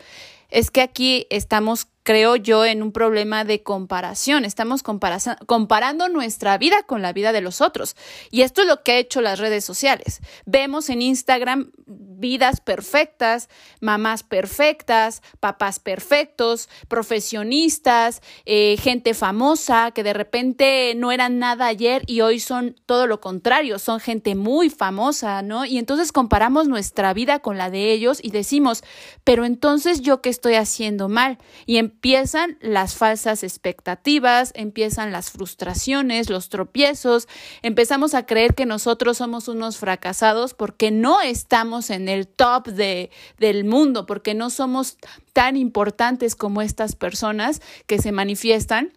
Es 0.50 0.70
que 0.70 0.82
aquí 0.82 1.26
estamos 1.30 1.88
creo 2.04 2.36
yo, 2.36 2.64
en 2.64 2.82
un 2.82 2.92
problema 2.92 3.44
de 3.44 3.62
comparación. 3.62 4.44
Estamos 4.44 4.82
comparando 4.82 6.08
nuestra 6.08 6.56
vida 6.58 6.84
con 6.84 7.02
la 7.02 7.12
vida 7.12 7.32
de 7.32 7.40
los 7.40 7.60
otros. 7.60 7.96
Y 8.30 8.42
esto 8.42 8.62
es 8.62 8.68
lo 8.68 8.82
que 8.82 8.92
ha 8.92 8.98
hecho 8.98 9.20
las 9.20 9.40
redes 9.40 9.64
sociales. 9.64 10.20
Vemos 10.44 10.90
en 10.90 11.02
Instagram 11.02 11.72
vidas 11.86 12.60
perfectas, 12.60 13.48
mamás 13.80 14.22
perfectas, 14.22 15.22
papás 15.40 15.78
perfectos, 15.78 16.68
profesionistas, 16.88 18.22
eh, 18.44 18.76
gente 18.78 19.14
famosa 19.14 19.90
que 19.90 20.02
de 20.02 20.12
repente 20.12 20.94
no 20.96 21.12
eran 21.12 21.38
nada 21.38 21.66
ayer 21.66 22.02
y 22.06 22.20
hoy 22.20 22.40
son 22.40 22.76
todo 22.86 23.06
lo 23.06 23.20
contrario, 23.20 23.78
son 23.78 24.00
gente 24.00 24.34
muy 24.34 24.70
famosa, 24.70 25.42
¿no? 25.42 25.64
Y 25.64 25.78
entonces 25.78 26.12
comparamos 26.12 26.68
nuestra 26.68 27.12
vida 27.14 27.40
con 27.40 27.58
la 27.58 27.70
de 27.70 27.92
ellos 27.92 28.20
y 28.22 28.30
decimos, 28.30 28.84
pero 29.24 29.44
entonces 29.44 30.00
yo 30.00 30.20
qué 30.22 30.30
estoy 30.30 30.54
haciendo 30.54 31.08
mal? 31.08 31.38
Y 31.66 31.93
empiezan 31.94 32.58
las 32.60 32.96
falsas 32.96 33.44
expectativas, 33.44 34.52
empiezan 34.56 35.12
las 35.12 35.30
frustraciones, 35.30 36.28
los 36.28 36.48
tropiezos, 36.48 37.28
empezamos 37.62 38.14
a 38.14 38.26
creer 38.26 38.54
que 38.54 38.66
nosotros 38.66 39.18
somos 39.18 39.46
unos 39.46 39.78
fracasados 39.78 40.54
porque 40.54 40.90
no 40.90 41.22
estamos 41.22 41.90
en 41.90 42.08
el 42.08 42.26
top 42.26 42.66
de, 42.66 43.10
del 43.38 43.64
mundo, 43.64 44.06
porque 44.06 44.34
no 44.34 44.50
somos 44.50 44.98
tan 45.32 45.56
importantes 45.56 46.34
como 46.34 46.62
estas 46.62 46.96
personas 46.96 47.62
que 47.86 47.98
se 47.98 48.10
manifiestan. 48.10 48.92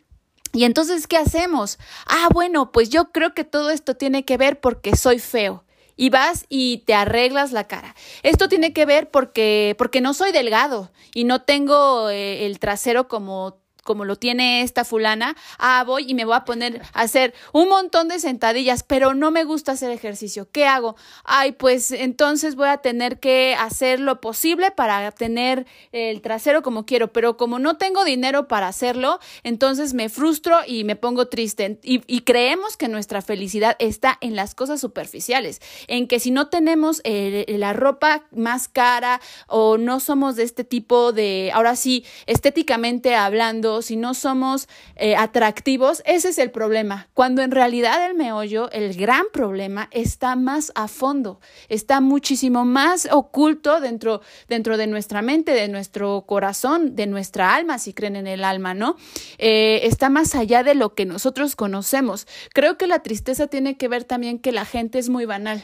Y 0.53 0.63
entonces, 0.63 1.05
¿qué 1.05 1.17
hacemos? 1.17 1.77
Ah, 2.07 2.29
bueno, 2.33 2.71
pues 2.71 2.89
yo 2.89 3.11
creo 3.11 3.35
que 3.35 3.43
todo 3.43 3.69
esto 3.69 3.95
tiene 3.95 4.25
que 4.25 4.37
ver 4.37 4.59
porque 4.59 4.95
soy 4.95 5.19
feo 5.19 5.63
y 5.97 6.09
vas 6.09 6.45
y 6.47 6.83
te 6.85 6.93
arreglas 6.93 7.51
la 7.51 7.67
cara. 7.67 7.95
Esto 8.23 8.47
tiene 8.47 8.71
que 8.71 8.85
ver 8.85 9.09
porque, 9.11 9.75
porque 9.77 9.99
no 9.99 10.13
soy 10.13 10.31
delgado 10.31 10.91
y 11.13 11.25
no 11.25 11.41
tengo 11.41 12.09
eh, 12.09 12.45
el 12.45 12.59
trasero 12.59 13.07
como 13.07 13.59
como 13.87 14.03
lo 14.03 14.17
tiene 14.17 14.63
esta 14.63 14.83
fulana, 14.83 15.37
ah, 15.57 15.85
voy 15.87 16.05
y 16.09 16.13
me 16.13 16.25
voy 16.25 16.35
a 16.35 16.43
poner 16.43 16.81
a 16.93 17.01
hacer 17.01 17.33
un 17.53 17.69
montón 17.69 18.09
de 18.09 18.19
sentadillas, 18.19 18.83
pero 18.83 19.13
no 19.13 19.31
me 19.31 19.45
gusta 19.45 19.71
hacer 19.71 19.91
ejercicio. 19.91 20.49
¿Qué 20.51 20.65
hago? 20.65 20.97
Ay, 21.23 21.53
pues 21.53 21.91
entonces 21.91 22.55
voy 22.55 22.67
a 22.67 22.79
tener 22.79 23.21
que 23.21 23.55
hacer 23.57 24.01
lo 24.01 24.19
posible 24.19 24.71
para 24.71 25.09
tener 25.11 25.65
el 25.93 26.21
trasero 26.21 26.61
como 26.61 26.85
quiero, 26.85 27.13
pero 27.13 27.37
como 27.37 27.59
no 27.59 27.77
tengo 27.77 28.03
dinero 28.03 28.49
para 28.49 28.67
hacerlo, 28.67 29.19
entonces 29.43 29.93
me 29.93 30.09
frustro 30.09 30.57
y 30.67 30.83
me 30.83 30.97
pongo 30.97 31.27
triste. 31.27 31.79
Y, 31.81 32.03
y 32.07 32.21
creemos 32.21 32.75
que 32.75 32.89
nuestra 32.89 33.21
felicidad 33.21 33.77
está 33.79 34.17
en 34.19 34.35
las 34.35 34.53
cosas 34.53 34.81
superficiales, 34.81 35.61
en 35.87 36.09
que 36.09 36.19
si 36.19 36.31
no 36.31 36.49
tenemos 36.49 37.01
la 37.05 37.71
ropa 37.71 38.25
más 38.31 38.67
cara 38.67 39.21
o 39.47 39.77
no 39.77 40.01
somos 40.01 40.35
de 40.35 40.43
este 40.43 40.65
tipo 40.65 41.13
de, 41.13 41.51
ahora 41.53 41.77
sí, 41.77 42.03
estéticamente 42.25 43.15
hablando, 43.15 43.76
si 43.81 43.95
no 43.95 44.13
somos 44.13 44.67
eh, 44.95 45.15
atractivos, 45.15 46.01
ese 46.05 46.29
es 46.29 46.37
el 46.37 46.51
problema. 46.51 47.09
Cuando 47.13 47.41
en 47.41 47.51
realidad 47.51 48.05
el 48.05 48.15
meollo, 48.15 48.69
el 48.71 48.95
gran 48.95 49.25
problema, 49.31 49.89
está 49.91 50.35
más 50.35 50.71
a 50.75 50.87
fondo, 50.87 51.39
está 51.69 52.01
muchísimo 52.01 52.65
más 52.65 53.07
oculto 53.11 53.79
dentro, 53.79 54.21
dentro 54.47 54.77
de 54.77 54.87
nuestra 54.87 55.21
mente, 55.21 55.51
de 55.51 55.67
nuestro 55.67 56.25
corazón, 56.27 56.95
de 56.95 57.07
nuestra 57.07 57.55
alma, 57.55 57.79
si 57.79 57.93
creen 57.93 58.15
en 58.15 58.27
el 58.27 58.43
alma, 58.43 58.73
¿no? 58.73 58.95
Eh, 59.37 59.81
está 59.83 60.09
más 60.09 60.35
allá 60.35 60.63
de 60.63 60.75
lo 60.75 60.93
que 60.93 61.05
nosotros 61.05 61.55
conocemos. 61.55 62.27
Creo 62.53 62.77
que 62.77 62.87
la 62.87 62.99
tristeza 62.99 63.47
tiene 63.47 63.77
que 63.77 63.87
ver 63.87 64.03
también 64.03 64.39
que 64.39 64.51
la 64.51 64.65
gente 64.65 64.99
es 64.99 65.09
muy 65.09 65.25
banal. 65.25 65.63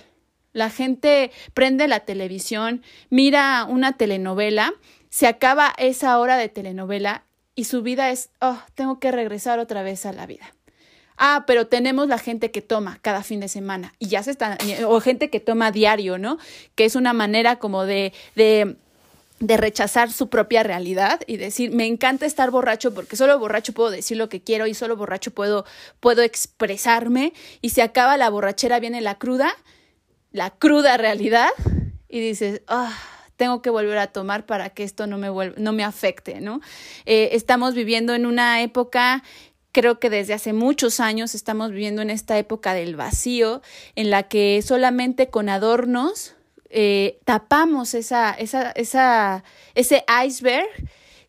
La 0.53 0.69
gente 0.69 1.31
prende 1.55 1.87
la 1.87 2.01
televisión, 2.01 2.83
mira 3.09 3.65
una 3.67 3.93
telenovela, 3.93 4.73
se 5.09 5.27
acaba 5.27 5.73
esa 5.77 6.17
hora 6.19 6.37
de 6.37 6.47
telenovela 6.47 7.25
y 7.55 7.65
su 7.65 7.81
vida 7.81 8.09
es, 8.11 8.29
oh, 8.41 8.57
tengo 8.75 8.99
que 8.99 9.11
regresar 9.11 9.59
otra 9.59 9.83
vez 9.83 10.05
a 10.05 10.13
la 10.13 10.25
vida. 10.25 10.53
Ah, 11.17 11.43
pero 11.45 11.67
tenemos 11.67 12.07
la 12.07 12.17
gente 12.17 12.51
que 12.51 12.61
toma 12.61 12.97
cada 13.01 13.23
fin 13.23 13.39
de 13.39 13.47
semana 13.47 13.93
y 13.99 14.07
ya 14.07 14.23
se 14.23 14.31
está, 14.31 14.57
o 14.87 14.99
gente 14.99 15.29
que 15.29 15.39
toma 15.39 15.71
diario, 15.71 16.17
¿no? 16.17 16.39
Que 16.75 16.85
es 16.85 16.95
una 16.95 17.13
manera 17.13 17.59
como 17.59 17.85
de, 17.85 18.13
de, 18.35 18.77
de 19.39 19.57
rechazar 19.57 20.11
su 20.11 20.29
propia 20.29 20.63
realidad 20.63 21.21
y 21.27 21.37
decir, 21.37 21.71
me 21.71 21.85
encanta 21.85 22.25
estar 22.25 22.49
borracho 22.49 22.95
porque 22.95 23.15
solo 23.15 23.37
borracho 23.37 23.73
puedo 23.73 23.91
decir 23.91 24.17
lo 24.17 24.27
que 24.27 24.41
quiero 24.41 24.65
y 24.65 24.73
solo 24.73 24.97
borracho 24.97 25.31
puedo, 25.31 25.65
puedo 25.99 26.23
expresarme 26.23 27.33
y 27.61 27.69
se 27.69 27.83
acaba 27.83 28.17
la 28.17 28.29
borrachera, 28.31 28.79
viene 28.79 28.99
la 28.99 29.19
cruda, 29.19 29.55
la 30.31 30.49
cruda 30.49 30.97
realidad 30.97 31.51
y 32.09 32.19
dices, 32.21 32.63
ah 32.67 33.12
tengo 33.35 33.61
que 33.61 33.69
volver 33.69 33.97
a 33.97 34.07
tomar 34.07 34.45
para 34.45 34.69
que 34.69 34.83
esto 34.83 35.07
no 35.07 35.17
me, 35.17 35.29
no 35.57 35.73
me 35.73 35.83
afecte, 35.83 36.41
¿no? 36.41 36.61
Eh, 37.05 37.29
estamos 37.33 37.73
viviendo 37.73 38.13
en 38.13 38.25
una 38.25 38.61
época 38.61 39.23
creo 39.73 39.99
que 39.99 40.09
desde 40.09 40.35
hace 40.35 40.53
muchos 40.53 40.99
años 40.99 41.35
estamos 41.35 41.71
viviendo 41.71 42.01
en 42.03 42.11
esta 42.11 42.37
época 42.37 42.73
del 42.75 42.95
vacío, 42.95 43.61
en 43.95 44.11
la 44.11 44.23
que 44.23 44.61
solamente 44.61 45.29
con 45.29 45.49
adornos 45.49 46.35
eh, 46.69 47.19
tapamos 47.25 47.93
esa, 47.93 48.31
esa, 48.31 48.71
esa, 48.71 49.43
ese 49.75 50.05
iceberg 50.25 50.67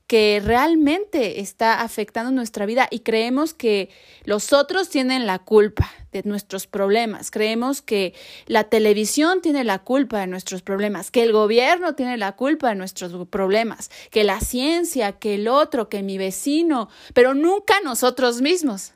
que 0.07 0.43
realmente 0.45 1.41
está 1.41 1.81
afectando 1.81 2.31
nuestra 2.31 2.67
vida 2.67 2.89
y 2.91 3.01
creemos 3.01 3.55
que 3.55 3.89
los 4.25 4.53
otros 4.53 4.91
tienen 4.91 5.27
la 5.27 5.39
culpa 5.39 5.91
de 6.13 6.23
nuestros 6.25 6.67
problemas, 6.67 7.31
creemos 7.31 7.81
que 7.81 8.15
la 8.47 8.65
televisión 8.65 9.41
tiene 9.41 9.65
la 9.65 9.79
culpa 9.79 10.21
de 10.21 10.27
nuestros 10.27 10.63
problemas, 10.63 11.11
que 11.11 11.23
el 11.23 11.33
gobierno 11.33 11.95
tiene 11.95 12.19
la 12.19 12.33
culpa 12.33 12.69
de 12.69 12.75
nuestros 12.75 13.27
problemas, 13.29 13.91
que 14.11 14.25
la 14.25 14.41
ciencia, 14.41 15.13
que 15.13 15.37
el 15.37 15.49
otro, 15.49 15.89
que 15.89 16.03
mi 16.03 16.19
vecino, 16.19 16.91
pero 17.15 17.35
nunca 17.35 17.75
nosotros 17.83 18.43
mismos. 18.43 18.93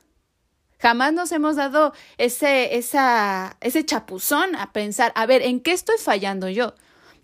Jamás 0.77 1.11
nos 1.11 1.31
hemos 1.33 1.57
dado 1.57 1.91
ese, 2.17 2.77
ese 2.77 3.85
chapuzón 3.85 4.55
a 4.55 4.71
pensar, 4.71 5.11
a 5.15 5.25
ver, 5.25 5.41
¿en 5.41 5.59
qué 5.59 5.73
estoy 5.73 5.97
fallando 5.97 6.47
yo? 6.47 6.75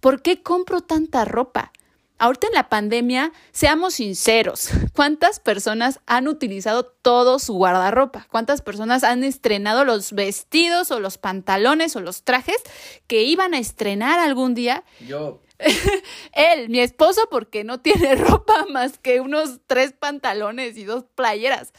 ¿Por 0.02 0.21
qué 0.21 0.41
compro 0.41 0.82
tanta 0.82 1.24
ropa? 1.24 1.71
Ahorita 2.17 2.47
en 2.47 2.54
la 2.54 2.69
pandemia, 2.69 3.34
seamos 3.51 3.95
sinceros, 3.95 4.69
¿cuántas 4.93 5.39
personas 5.39 5.99
han 6.06 6.28
utilizado 6.28 6.86
todo 6.86 7.39
su 7.39 7.56
guardarropa? 7.56 8.28
¿Cuántas 8.32 8.62
personas 8.62 9.04
han 9.04 9.23
estrenado 9.23 9.84
los 9.84 10.13
vestidos 10.13 10.91
o 10.91 10.99
los 11.01 11.17
pantalones 11.17 11.95
o 11.95 12.01
los 12.01 12.23
trajes 12.23 12.58
que 13.08 13.23
iban 13.23 13.54
a 13.54 13.60
estrenar 13.60 14.19
algún 14.19 14.56
día? 14.56 14.86
Yo. 15.06 15.41
Él, 16.34 16.69
mi 16.69 16.80
esposo, 16.80 17.28
porque 17.30 17.63
no 17.65 17.82
tiene 17.82 18.15
ropa 18.15 18.65
más 18.71 18.97
que 18.97 19.19
unos 19.19 19.60
tres 19.67 19.93
pantalones 19.93 20.78
y 20.78 20.86
dos 20.86 21.04
playeras 21.15 21.73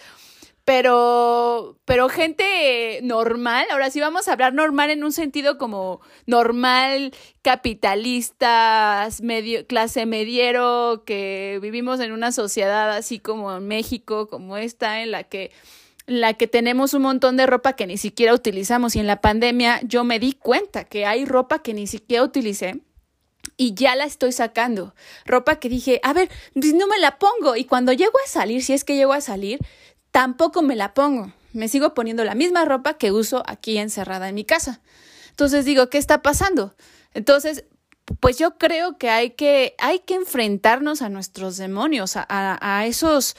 pero, 0.66 1.78
pero 1.84 2.08
gente 2.08 2.98
normal, 3.04 3.66
ahora 3.70 3.88
sí 3.88 4.00
vamos 4.00 4.26
a 4.26 4.32
hablar 4.32 4.52
normal 4.52 4.90
en 4.90 5.04
un 5.04 5.12
sentido 5.12 5.58
como 5.58 6.00
normal, 6.26 7.14
capitalista, 7.42 9.08
medio, 9.22 9.64
clase 9.68 10.06
mediero, 10.06 11.04
que 11.06 11.60
vivimos 11.62 12.00
en 12.00 12.10
una 12.10 12.32
sociedad 12.32 12.90
así 12.90 13.20
como 13.20 13.56
en 13.56 13.68
México, 13.68 14.26
como 14.26 14.56
esta, 14.56 15.02
en 15.02 15.12
la 15.12 15.22
que 15.22 15.52
la 16.06 16.34
que 16.34 16.48
tenemos 16.48 16.94
un 16.94 17.02
montón 17.02 17.36
de 17.36 17.46
ropa 17.46 17.74
que 17.74 17.86
ni 17.86 17.96
siquiera 17.96 18.34
utilizamos 18.34 18.96
y 18.96 18.98
en 18.98 19.06
la 19.06 19.20
pandemia 19.20 19.80
yo 19.84 20.02
me 20.02 20.18
di 20.18 20.32
cuenta 20.32 20.82
que 20.82 21.06
hay 21.06 21.24
ropa 21.24 21.62
que 21.62 21.74
ni 21.74 21.86
siquiera 21.86 22.24
utilicé 22.24 22.80
y 23.56 23.74
ya 23.74 23.94
la 23.94 24.04
estoy 24.04 24.32
sacando. 24.32 24.94
Ropa 25.24 25.60
que 25.60 25.68
dije, 25.68 26.00
a 26.02 26.12
ver, 26.12 26.28
no 26.54 26.86
me 26.88 26.98
la 26.98 27.18
pongo 27.18 27.54
y 27.54 27.64
cuando 27.64 27.92
llego 27.92 28.18
a 28.24 28.28
salir, 28.28 28.64
si 28.64 28.72
es 28.72 28.84
que 28.84 28.96
llego 28.96 29.12
a 29.12 29.20
salir, 29.20 29.60
tampoco 30.16 30.62
me 30.62 30.76
la 30.76 30.94
pongo. 30.94 31.30
Me 31.52 31.68
sigo 31.68 31.92
poniendo 31.92 32.24
la 32.24 32.34
misma 32.34 32.64
ropa 32.64 32.94
que 32.94 33.12
uso 33.12 33.42
aquí 33.46 33.76
encerrada 33.76 34.30
en 34.30 34.34
mi 34.34 34.46
casa. 34.46 34.80
Entonces 35.28 35.66
digo, 35.66 35.90
¿qué 35.90 35.98
está 35.98 36.22
pasando? 36.22 36.74
Entonces, 37.12 37.66
pues 38.18 38.38
yo 38.38 38.56
creo 38.56 38.96
que 38.96 39.10
hay 39.10 39.32
que, 39.32 39.74
hay 39.76 39.98
que 39.98 40.14
enfrentarnos 40.14 41.02
a 41.02 41.10
nuestros 41.10 41.58
demonios, 41.58 42.14
a, 42.16 42.86
esos, 42.86 43.36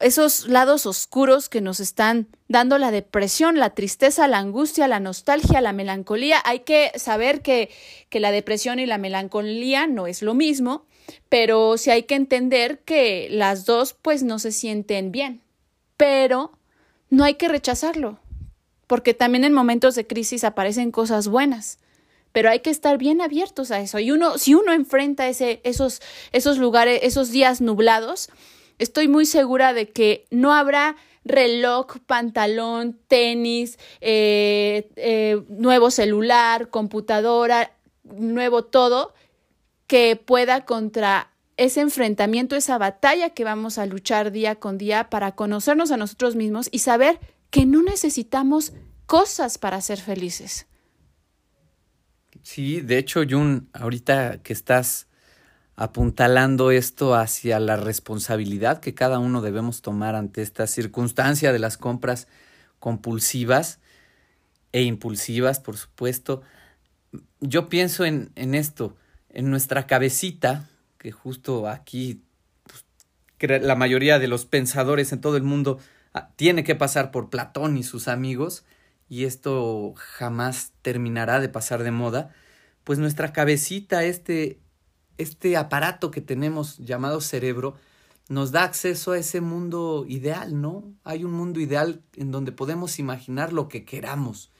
esos 0.00 0.48
lados 0.48 0.84
oscuros 0.84 1.48
que 1.48 1.62
nos 1.62 1.80
están 1.80 2.28
dando 2.46 2.76
la 2.76 2.90
depresión, 2.90 3.58
la 3.58 3.70
tristeza, 3.70 4.28
la 4.28 4.36
angustia, 4.36 4.88
la 4.88 5.00
nostalgia, 5.00 5.62
la 5.62 5.72
melancolía. 5.72 6.42
Hay 6.44 6.60
que 6.60 6.92
saber 6.96 7.40
que, 7.40 7.70
que 8.10 8.20
la 8.20 8.32
depresión 8.32 8.80
y 8.80 8.84
la 8.84 8.98
melancolía 8.98 9.86
no 9.86 10.06
es 10.06 10.20
lo 10.20 10.34
mismo, 10.34 10.84
pero 11.30 11.78
sí 11.78 11.88
hay 11.88 12.02
que 12.02 12.16
entender 12.16 12.80
que 12.80 13.28
las 13.30 13.64
dos 13.64 13.94
pues 13.94 14.22
no 14.22 14.38
se 14.38 14.52
sienten 14.52 15.10
bien 15.10 15.41
pero 16.02 16.50
no 17.10 17.22
hay 17.22 17.34
que 17.34 17.46
rechazarlo, 17.46 18.18
porque 18.88 19.14
también 19.14 19.44
en 19.44 19.52
momentos 19.52 19.94
de 19.94 20.04
crisis 20.04 20.42
aparecen 20.42 20.90
cosas 20.90 21.28
buenas, 21.28 21.78
pero 22.32 22.50
hay 22.50 22.58
que 22.58 22.70
estar 22.70 22.98
bien 22.98 23.20
abiertos 23.20 23.70
a 23.70 23.78
eso. 23.78 24.00
Y 24.00 24.10
uno, 24.10 24.36
si 24.36 24.56
uno 24.56 24.72
enfrenta 24.72 25.28
ese, 25.28 25.60
esos, 25.62 26.02
esos 26.32 26.58
lugares, 26.58 26.98
esos 27.04 27.30
días 27.30 27.60
nublados, 27.60 28.30
estoy 28.78 29.06
muy 29.06 29.26
segura 29.26 29.74
de 29.74 29.90
que 29.90 30.26
no 30.32 30.52
habrá 30.52 30.96
reloj, 31.24 31.98
pantalón, 32.04 32.98
tenis, 33.06 33.78
eh, 34.00 34.90
eh, 34.96 35.40
nuevo 35.50 35.92
celular, 35.92 36.68
computadora, 36.68 37.76
nuevo 38.02 38.64
todo, 38.64 39.14
que 39.86 40.16
pueda 40.16 40.64
contra 40.64 41.31
ese 41.64 41.80
enfrentamiento, 41.80 42.56
esa 42.56 42.76
batalla 42.76 43.30
que 43.30 43.44
vamos 43.44 43.78
a 43.78 43.86
luchar 43.86 44.32
día 44.32 44.56
con 44.56 44.78
día 44.78 45.08
para 45.10 45.32
conocernos 45.32 45.92
a 45.92 45.96
nosotros 45.96 46.34
mismos 46.34 46.68
y 46.72 46.80
saber 46.80 47.20
que 47.50 47.66
no 47.66 47.82
necesitamos 47.82 48.72
cosas 49.06 49.58
para 49.58 49.80
ser 49.80 50.00
felices. 50.00 50.66
Sí, 52.42 52.80
de 52.80 52.98
hecho, 52.98 53.22
Jun, 53.28 53.68
ahorita 53.72 54.42
que 54.42 54.52
estás 54.52 55.06
apuntalando 55.76 56.72
esto 56.72 57.14
hacia 57.14 57.60
la 57.60 57.76
responsabilidad 57.76 58.80
que 58.80 58.94
cada 58.94 59.20
uno 59.20 59.40
debemos 59.40 59.82
tomar 59.82 60.16
ante 60.16 60.42
esta 60.42 60.66
circunstancia 60.66 61.52
de 61.52 61.60
las 61.60 61.76
compras 61.76 62.26
compulsivas 62.80 63.78
e 64.72 64.82
impulsivas, 64.82 65.60
por 65.60 65.76
supuesto, 65.76 66.42
yo 67.40 67.68
pienso 67.68 68.04
en, 68.04 68.32
esto, 68.34 68.96
en 69.28 69.50
nuestra 69.50 69.86
cabecita, 69.86 70.68
que 71.02 71.10
justo 71.10 71.68
aquí 71.68 72.22
pues, 72.62 73.60
la 73.60 73.74
mayoría 73.74 74.20
de 74.20 74.28
los 74.28 74.46
pensadores 74.46 75.12
en 75.12 75.20
todo 75.20 75.36
el 75.36 75.42
mundo 75.42 75.80
ah, 76.14 76.30
tiene 76.36 76.62
que 76.62 76.76
pasar 76.76 77.10
por 77.10 77.28
Platón 77.28 77.76
y 77.76 77.82
sus 77.82 78.06
amigos, 78.06 78.64
y 79.08 79.24
esto 79.24 79.94
jamás 79.96 80.70
terminará 80.80 81.40
de 81.40 81.48
pasar 81.48 81.82
de 81.82 81.90
moda, 81.90 82.32
pues 82.84 83.00
nuestra 83.00 83.32
cabecita, 83.32 84.04
este, 84.04 84.60
este 85.18 85.56
aparato 85.56 86.12
que 86.12 86.20
tenemos 86.20 86.78
llamado 86.78 87.20
cerebro, 87.20 87.74
nos 88.28 88.52
da 88.52 88.62
acceso 88.62 89.10
a 89.10 89.18
ese 89.18 89.40
mundo 89.40 90.04
ideal, 90.08 90.60
¿no? 90.60 90.84
Hay 91.02 91.24
un 91.24 91.32
mundo 91.32 91.58
ideal 91.58 92.00
en 92.16 92.30
donde 92.30 92.52
podemos 92.52 93.00
imaginar 93.00 93.52
lo 93.52 93.68
que 93.68 93.84
queramos. 93.84 94.52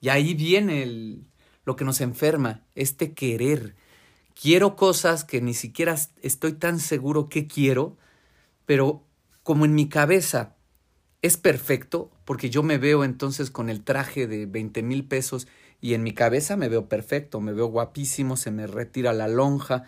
Y 0.00 0.10
ahí 0.10 0.34
viene 0.34 0.84
el, 0.84 1.24
lo 1.64 1.74
que 1.74 1.84
nos 1.84 2.00
enferma, 2.00 2.62
este 2.76 3.14
querer, 3.14 3.74
quiero 4.40 4.76
cosas 4.76 5.24
que 5.24 5.40
ni 5.40 5.54
siquiera 5.54 5.96
estoy 6.22 6.52
tan 6.52 6.78
seguro 6.78 7.28
que 7.28 7.46
quiero, 7.46 7.96
pero 8.66 9.02
como 9.42 9.64
en 9.64 9.74
mi 9.74 9.88
cabeza 9.88 10.54
es 11.22 11.36
perfecto, 11.36 12.10
porque 12.24 12.48
yo 12.48 12.62
me 12.62 12.78
veo 12.78 13.02
entonces 13.02 13.50
con 13.50 13.68
el 13.68 13.82
traje 13.82 14.26
de 14.28 14.46
20 14.46 14.82
mil 14.82 15.04
pesos 15.04 15.48
y 15.80 15.94
en 15.94 16.02
mi 16.02 16.12
cabeza 16.12 16.56
me 16.56 16.68
veo 16.68 16.88
perfecto, 16.88 17.40
me 17.40 17.52
veo 17.52 17.66
guapísimo, 17.66 18.36
se 18.36 18.50
me 18.50 18.66
retira 18.66 19.12
la 19.12 19.26
lonja, 19.26 19.84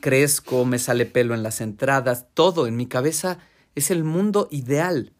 crezco, 0.00 0.64
me 0.64 0.78
sale 0.78 1.06
pelo 1.06 1.34
en 1.34 1.42
las 1.42 1.60
entradas, 1.60 2.26
todo 2.34 2.66
en 2.66 2.76
mi 2.76 2.86
cabeza 2.86 3.38
es 3.74 3.90
el 3.90 4.04
mundo 4.04 4.48
ideal. 4.50 5.12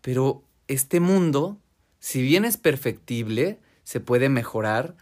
Pero 0.00 0.44
este 0.68 1.00
mundo, 1.00 1.58
si 1.98 2.22
bien 2.22 2.44
es 2.44 2.56
perfectible, 2.56 3.58
se 3.82 4.00
puede 4.00 4.28
mejorar, 4.28 4.96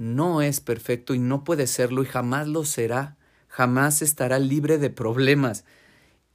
no 0.00 0.40
es 0.40 0.60
perfecto 0.60 1.12
y 1.12 1.18
no 1.18 1.44
puede 1.44 1.66
serlo 1.66 2.02
y 2.02 2.06
jamás 2.06 2.48
lo 2.48 2.64
será, 2.64 3.18
jamás 3.48 4.00
estará 4.00 4.38
libre 4.38 4.78
de 4.78 4.88
problemas. 4.88 5.66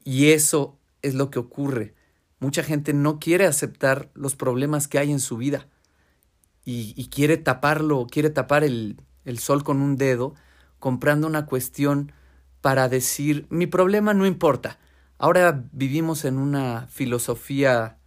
Y 0.03 0.27
eso 0.29 0.77
es 1.01 1.15
lo 1.15 1.31
que 1.31 1.39
ocurre. 1.39 1.95
Mucha 2.39 2.61
gente 2.61 2.93
no 2.93 3.17
quiere 3.17 3.47
aceptar 3.47 4.11
los 4.13 4.35
problemas 4.35 4.87
que 4.87 4.99
hay 4.99 5.11
en 5.11 5.19
su 5.19 5.37
vida 5.37 5.67
y, 6.63 7.09
quiere 7.09 7.37
taparlo, 7.37 8.05
quiere 8.05 8.29
tapar 8.29 8.63
el, 8.63 8.97
sol 9.39 9.63
con 9.63 9.81
un 9.81 9.95
dedo, 9.95 10.35
comprando 10.77 11.25
una 11.25 11.47
cuestión 11.47 12.11
para 12.61 12.87
decir, 12.87 13.47
mi 13.49 13.65
problema 13.65 14.13
no 14.13 14.27
importa. 14.27 14.77
Ahora 15.17 15.63
vivimos 15.71 16.23
en 16.23 16.37
una 16.37 16.85
filosofía 16.87 17.97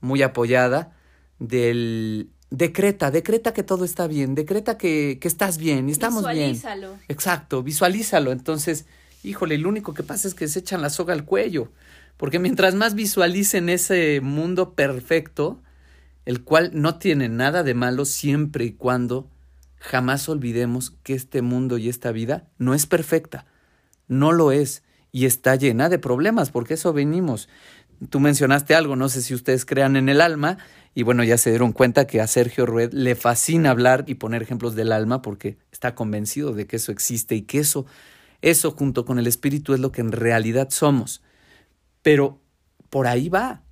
muy 0.00 0.22
apoyada 0.22 0.96
del 1.40 2.30
decreta, 2.50 3.10
decreta 3.10 3.52
que 3.52 3.62
todo 3.62 3.84
está 3.84 4.06
bien, 4.06 4.34
decreta 4.34 4.78
que, 4.78 5.18
que 5.20 5.28
estás 5.28 5.58
bien 5.58 5.88
y 5.88 5.92
estamos 5.92 6.22
visualízalo. 6.22 6.88
bien. 6.88 7.02
Exacto, 7.08 7.62
visualízalo. 7.62 8.32
Entonces, 8.32 8.86
híjole, 9.22 9.58
lo 9.58 9.68
único 9.68 9.94
que 9.94 10.02
pasa 10.02 10.28
es 10.28 10.34
que 10.34 10.48
se 10.48 10.60
echan 10.60 10.82
la 10.82 10.90
soga 10.90 11.12
al 11.12 11.24
cuello, 11.24 11.70
porque 12.16 12.38
mientras 12.38 12.74
más 12.74 12.94
visualicen 12.94 13.68
ese 13.68 14.20
mundo 14.22 14.74
perfecto, 14.74 15.60
el 16.24 16.42
cual 16.42 16.70
no 16.74 16.98
tiene 16.98 17.28
nada 17.28 17.62
de 17.62 17.74
malo 17.74 18.04
siempre 18.04 18.64
y 18.66 18.72
cuando 18.72 19.30
jamás 19.76 20.28
olvidemos 20.28 20.92
que 21.02 21.14
este 21.14 21.42
mundo 21.42 21.78
y 21.78 21.88
esta 21.88 22.12
vida 22.12 22.48
no 22.58 22.74
es 22.74 22.86
perfecta, 22.86 23.46
no 24.08 24.32
lo 24.32 24.52
es 24.52 24.82
y 25.12 25.26
está 25.26 25.56
llena 25.56 25.88
de 25.88 25.98
problemas, 25.98 26.50
porque 26.50 26.74
eso 26.74 26.92
venimos. 26.92 27.48
Tú 28.10 28.20
mencionaste 28.20 28.74
algo, 28.74 28.96
no 28.96 29.08
sé 29.08 29.22
si 29.22 29.34
ustedes 29.34 29.64
crean 29.64 29.96
en 29.96 30.08
el 30.08 30.20
alma, 30.20 30.58
y 30.94 31.02
bueno, 31.02 31.22
ya 31.24 31.38
se 31.38 31.50
dieron 31.50 31.72
cuenta 31.72 32.06
que 32.06 32.20
a 32.20 32.26
Sergio 32.26 32.66
Rued 32.66 32.92
le 32.92 33.14
fascina 33.14 33.70
hablar 33.70 34.04
y 34.06 34.14
poner 34.14 34.42
ejemplos 34.42 34.74
del 34.74 34.92
alma 34.92 35.22
porque 35.22 35.58
está 35.72 35.94
convencido 35.94 36.52
de 36.52 36.66
que 36.66 36.76
eso 36.76 36.92
existe 36.92 37.34
y 37.34 37.42
que 37.42 37.58
eso, 37.58 37.86
eso 38.42 38.72
junto 38.72 39.04
con 39.04 39.18
el 39.18 39.26
espíritu 39.26 39.74
es 39.74 39.80
lo 39.80 39.92
que 39.92 40.00
en 40.00 40.12
realidad 40.12 40.70
somos. 40.70 41.22
Pero 42.02 42.40
por 42.90 43.06
ahí 43.06 43.28
va. 43.28 43.62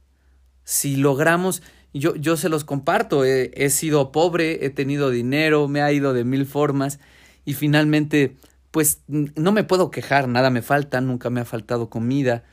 Si 0.65 0.97
logramos, 0.97 1.63
yo, 1.93 2.17
yo 2.17 2.37
se 2.37 2.49
los 2.49 2.65
comparto, 2.65 3.25
he, 3.25 3.51
he 3.55 3.71
sido 3.71 4.13
pobre, 4.13 4.65
he 4.65 4.71
tenido 4.71 5.11
dinero, 5.11 5.69
me 5.69 5.83
ha 5.83 5.93
ido 5.93 6.13
de 6.13 6.25
mil 6.25 6.47
formas 6.47 7.01
y 7.45 7.55
finalmente, 7.55 8.37
pues 8.71 9.01
no 9.07 9.53
me 9.53 9.65
puedo 9.65 9.91
quejar, 9.91 10.29
nada 10.29 10.51
me 10.51 10.63
falta, 10.63 11.01
nunca 11.01 11.31
me 11.31 11.41
ha 11.41 11.45
faltado 11.45 11.89
comida, 11.89 12.45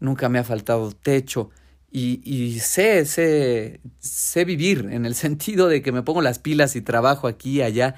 nunca 0.00 0.28
me 0.28 0.38
ha 0.38 0.44
faltado 0.44 0.92
techo 0.92 1.50
y, 1.90 2.20
y 2.24 2.60
sé, 2.60 3.04
sé, 3.06 3.80
sé 3.98 4.44
vivir 4.44 4.88
en 4.90 5.06
el 5.06 5.14
sentido 5.24 5.68
de 5.68 5.82
que 5.82 5.92
me 5.92 6.02
pongo 6.02 6.22
las 6.22 6.38
pilas 6.38 6.76
y 6.76 6.82
trabajo 6.82 7.28
aquí 7.28 7.58
y 7.58 7.62
allá, 7.62 7.94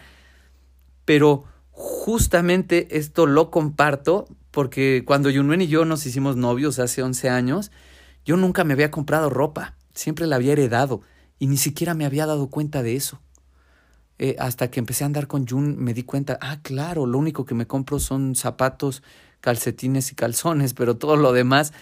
pero 1.04 1.44
justamente 1.70 2.96
esto 2.98 3.26
lo 3.26 3.50
comparto 3.50 4.26
porque 4.50 5.04
cuando 5.06 5.30
Yunuen 5.30 5.62
y 5.62 5.68
yo 5.68 5.84
nos 5.84 6.04
hicimos 6.06 6.36
novios 6.36 6.78
hace 6.78 7.02
11 7.02 7.28
años, 7.28 7.70
yo 8.24 8.36
nunca 8.36 8.64
me 8.64 8.72
había 8.72 8.90
comprado 8.90 9.30
ropa. 9.30 9.76
siempre 9.94 10.26
la 10.26 10.36
había 10.36 10.52
heredado 10.52 11.00
y 11.38 11.46
ni 11.46 11.56
siquiera 11.56 11.94
me 11.94 12.04
había 12.04 12.26
dado 12.26 12.48
cuenta 12.50 12.82
de 12.82 12.96
eso. 12.96 13.20
Eh, 14.18 14.34
hasta 14.38 14.70
que 14.70 14.80
empecé 14.80 15.04
a 15.04 15.06
andar 15.06 15.28
con 15.28 15.46
Jun 15.46 15.76
me 15.78 15.94
di 15.94 16.02
cuenta, 16.02 16.38
ah, 16.40 16.60
claro, 16.62 17.06
lo 17.06 17.18
único 17.18 17.44
que 17.44 17.54
me 17.54 17.66
compro 17.66 18.00
son 18.00 18.34
zapatos, 18.34 19.02
calcetines 19.40 20.12
y 20.12 20.14
calzones, 20.14 20.74
pero 20.74 20.96
todo 20.96 21.16
lo 21.16 21.32
demás, 21.32 21.72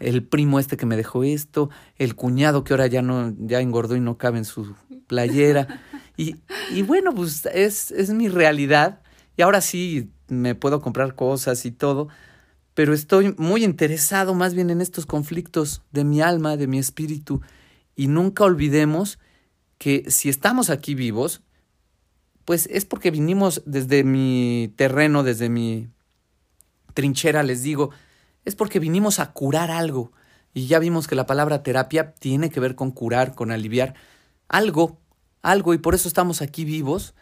el 0.00 0.22
primo 0.22 0.58
este 0.58 0.76
que 0.76 0.86
me 0.86 0.96
dejó 0.96 1.24
esto, 1.24 1.70
el 1.96 2.14
cuñado 2.14 2.64
que 2.64 2.72
ahora 2.72 2.86
ya 2.86 3.02
no, 3.02 3.34
ya 3.38 3.60
engordó 3.60 3.96
y 3.96 4.00
no 4.00 4.18
cabe 4.18 4.38
en 4.38 4.44
su 4.44 4.74
playera. 5.06 5.82
Y, 6.16 6.36
y 6.70 6.82
bueno, 6.82 7.14
pues 7.14 7.46
es, 7.46 7.90
es 7.90 8.10
mi 8.10 8.28
realidad. 8.28 9.00
Y 9.36 9.42
ahora 9.42 9.60
sí 9.60 10.10
me 10.28 10.54
puedo 10.54 10.80
comprar 10.80 11.14
cosas 11.14 11.64
y 11.64 11.70
todo, 11.70 12.08
pero 12.74 12.92
estoy 12.92 13.34
muy 13.38 13.64
interesado 13.64 14.34
más 14.34 14.54
bien 14.54 14.70
en 14.70 14.80
estos 14.80 15.06
conflictos 15.06 15.82
de 15.90 16.04
mi 16.04 16.20
alma, 16.20 16.56
de 16.56 16.66
mi 16.66 16.78
espíritu. 16.78 17.40
Y 17.96 18.06
nunca 18.06 18.44
olvidemos 18.44 19.18
que 19.78 20.04
si 20.10 20.28
estamos 20.28 20.70
aquí 20.70 20.94
vivos, 20.94 21.42
pues 22.44 22.68
es 22.70 22.84
porque 22.84 23.10
vinimos 23.10 23.62
desde 23.66 24.04
mi 24.04 24.72
terreno, 24.76 25.22
desde 25.22 25.48
mi 25.48 25.88
trinchera, 26.98 27.44
les 27.44 27.62
digo, 27.62 27.90
es 28.44 28.56
porque 28.56 28.80
vinimos 28.80 29.20
a 29.20 29.30
curar 29.32 29.70
algo. 29.70 30.10
Y 30.52 30.66
ya 30.66 30.80
vimos 30.80 31.06
que 31.06 31.14
la 31.14 31.26
palabra 31.26 31.62
terapia 31.62 32.12
tiene 32.12 32.50
que 32.50 32.58
ver 32.58 32.74
con 32.74 32.90
curar, 32.90 33.36
con 33.36 33.52
aliviar 33.52 33.94
algo, 34.48 34.98
algo, 35.40 35.74
y 35.74 35.78
por 35.78 35.94
eso 35.94 36.08
estamos 36.08 36.42
aquí 36.42 36.64
vivos 36.64 37.14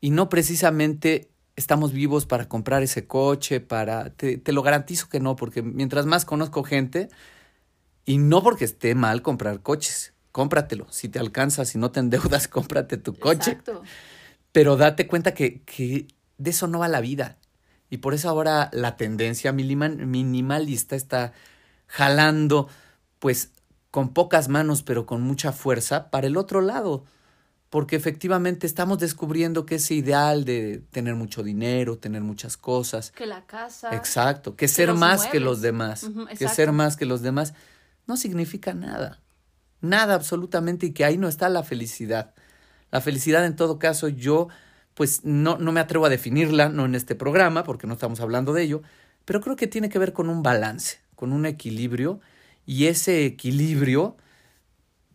y 0.00 0.10
no 0.10 0.28
precisamente 0.28 1.28
estamos 1.56 1.92
vivos 1.92 2.24
para 2.24 2.48
comprar 2.48 2.84
ese 2.84 3.08
coche, 3.08 3.58
para... 3.58 4.10
Te, 4.10 4.38
te, 4.38 4.52
lo 4.52 4.62
garantizo 4.62 5.08
que 5.08 5.18
no, 5.18 5.34
porque 5.34 5.60
mientras 5.60 6.06
más 6.06 6.24
conozco 6.24 6.62
gente, 6.62 7.08
y 8.04 8.18
no 8.18 8.44
porque 8.44 8.64
esté 8.64 8.94
mal 8.94 9.22
comprar 9.22 9.60
coches, 9.60 10.14
cómpratelo, 10.30 10.86
si 10.90 11.08
te 11.08 11.18
alcanza, 11.18 11.64
si 11.64 11.78
no 11.78 11.90
te 11.90 11.98
endeudas, 11.98 12.46
cómprate 12.56 12.96
tu 12.96 13.18
coche. 13.18 13.50
Exacto. 13.50 13.82
Pero 14.52 14.76
date 14.76 15.08
cuenta 15.08 15.34
que, 15.34 15.62
que 15.62 16.06
de 16.38 16.50
eso 16.50 16.68
no 16.68 16.78
va 16.78 16.86
la 16.86 17.00
vida. 17.00 17.38
Y 17.90 17.98
por 17.98 18.14
eso 18.14 18.28
ahora 18.28 18.70
la 18.72 18.96
tendencia 18.96 19.52
minimalista 19.52 20.96
está 20.96 21.32
jalando, 21.86 22.68
pues, 23.18 23.50
con 23.90 24.12
pocas 24.12 24.48
manos, 24.48 24.82
pero 24.82 25.06
con 25.06 25.22
mucha 25.22 25.52
fuerza, 25.52 26.10
para 26.10 26.26
el 26.26 26.36
otro 26.36 26.60
lado. 26.60 27.04
Porque 27.70 27.96
efectivamente 27.96 28.66
estamos 28.66 28.98
descubriendo 28.98 29.66
que 29.66 29.76
ese 29.76 29.94
ideal 29.94 30.44
de 30.44 30.82
tener 30.90 31.14
mucho 31.14 31.42
dinero, 31.42 31.98
tener 31.98 32.22
muchas 32.22 32.56
cosas. 32.56 33.10
Que 33.10 33.26
la 33.26 33.44
casa. 33.46 33.94
Exacto. 33.94 34.54
Que, 34.56 34.68
ser 34.68 34.92
más 34.94 35.26
que 35.26 35.40
los 35.40 35.60
demás. 35.60 36.08
que 36.38 36.48
ser 36.48 36.72
más 36.72 36.96
que 36.96 37.06
los 37.06 37.22
demás. 37.22 37.54
No 38.06 38.16
significa 38.16 38.72
nada. 38.72 39.20
Nada 39.80 40.14
absolutamente. 40.14 40.86
Y 40.86 40.92
que 40.92 41.04
ahí 41.04 41.18
no 41.18 41.28
está 41.28 41.48
la 41.48 41.64
felicidad. 41.64 42.34
La 42.90 43.00
felicidad 43.00 43.44
en 43.44 43.56
todo 43.56 43.78
caso 43.78 44.08
yo 44.08 44.48
pues 44.96 45.26
no, 45.26 45.58
no 45.58 45.72
me 45.72 45.80
atrevo 45.80 46.06
a 46.06 46.08
definirla, 46.08 46.70
no 46.70 46.86
en 46.86 46.94
este 46.94 47.14
programa, 47.14 47.64
porque 47.64 47.86
no 47.86 47.92
estamos 47.92 48.20
hablando 48.20 48.54
de 48.54 48.62
ello, 48.62 48.82
pero 49.26 49.42
creo 49.42 49.54
que 49.54 49.66
tiene 49.66 49.90
que 49.90 49.98
ver 49.98 50.14
con 50.14 50.30
un 50.30 50.42
balance, 50.42 51.00
con 51.14 51.34
un 51.34 51.44
equilibrio, 51.44 52.18
y 52.64 52.86
ese 52.86 53.26
equilibrio, 53.26 54.16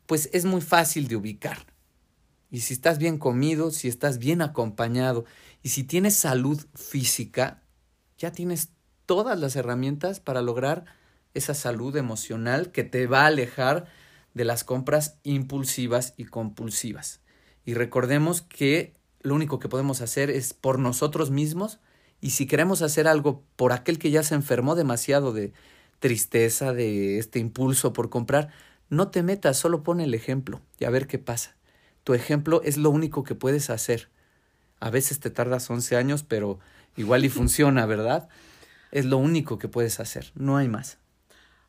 pues 0.05 0.29
es 0.33 0.45
muy 0.45 0.61
fácil 0.61 1.07
de 1.07 1.15
ubicar. 1.15 1.65
Y 2.51 2.59
si 2.59 2.75
estás 2.75 2.99
bien 2.99 3.17
comido, 3.17 3.71
si 3.71 3.87
estás 3.87 4.19
bien 4.19 4.43
acompañado, 4.43 5.25
y 5.63 5.69
si 5.69 5.83
tienes 5.83 6.15
salud 6.15 6.63
física, 6.75 7.63
ya 8.19 8.31
tienes 8.31 8.69
todas 9.07 9.39
las 9.39 9.55
herramientas 9.55 10.19
para 10.19 10.43
lograr 10.43 10.85
esa 11.33 11.55
salud 11.55 11.97
emocional 11.97 12.71
que 12.71 12.83
te 12.83 13.07
va 13.07 13.23
a 13.23 13.27
alejar 13.27 13.87
de 14.35 14.45
las 14.45 14.63
compras 14.63 15.17
impulsivas 15.23 16.13
y 16.17 16.25
compulsivas. 16.25 17.21
Y 17.65 17.73
recordemos 17.73 18.43
que 18.43 19.00
lo 19.23 19.35
único 19.35 19.59
que 19.59 19.69
podemos 19.69 20.01
hacer 20.01 20.29
es 20.29 20.53
por 20.53 20.79
nosotros 20.79 21.31
mismos 21.31 21.79
y 22.19 22.31
si 22.31 22.45
queremos 22.45 22.81
hacer 22.81 23.07
algo 23.07 23.43
por 23.55 23.73
aquel 23.73 23.97
que 23.99 24.11
ya 24.11 24.23
se 24.23 24.35
enfermó 24.35 24.75
demasiado 24.75 25.33
de 25.33 25.53
tristeza, 25.99 26.73
de 26.73 27.17
este 27.17 27.39
impulso 27.39 27.93
por 27.93 28.09
comprar, 28.09 28.49
no 28.89 29.09
te 29.09 29.23
metas, 29.23 29.57
solo 29.57 29.83
pon 29.83 30.01
el 30.01 30.13
ejemplo 30.13 30.61
y 30.79 30.85
a 30.85 30.89
ver 30.89 31.07
qué 31.07 31.19
pasa. 31.19 31.55
Tu 32.03 32.13
ejemplo 32.13 32.61
es 32.63 32.77
lo 32.77 32.89
único 32.89 33.23
que 33.23 33.35
puedes 33.35 33.69
hacer. 33.69 34.09
A 34.79 34.89
veces 34.89 35.19
te 35.19 35.29
tardas 35.29 35.69
11 35.69 35.95
años, 35.95 36.23
pero 36.23 36.59
igual 36.95 37.23
y 37.23 37.29
funciona, 37.29 37.85
¿verdad? 37.85 38.29
Es 38.91 39.05
lo 39.05 39.17
único 39.17 39.57
que 39.57 39.67
puedes 39.67 39.99
hacer, 39.99 40.31
no 40.35 40.57
hay 40.57 40.67
más. 40.67 41.00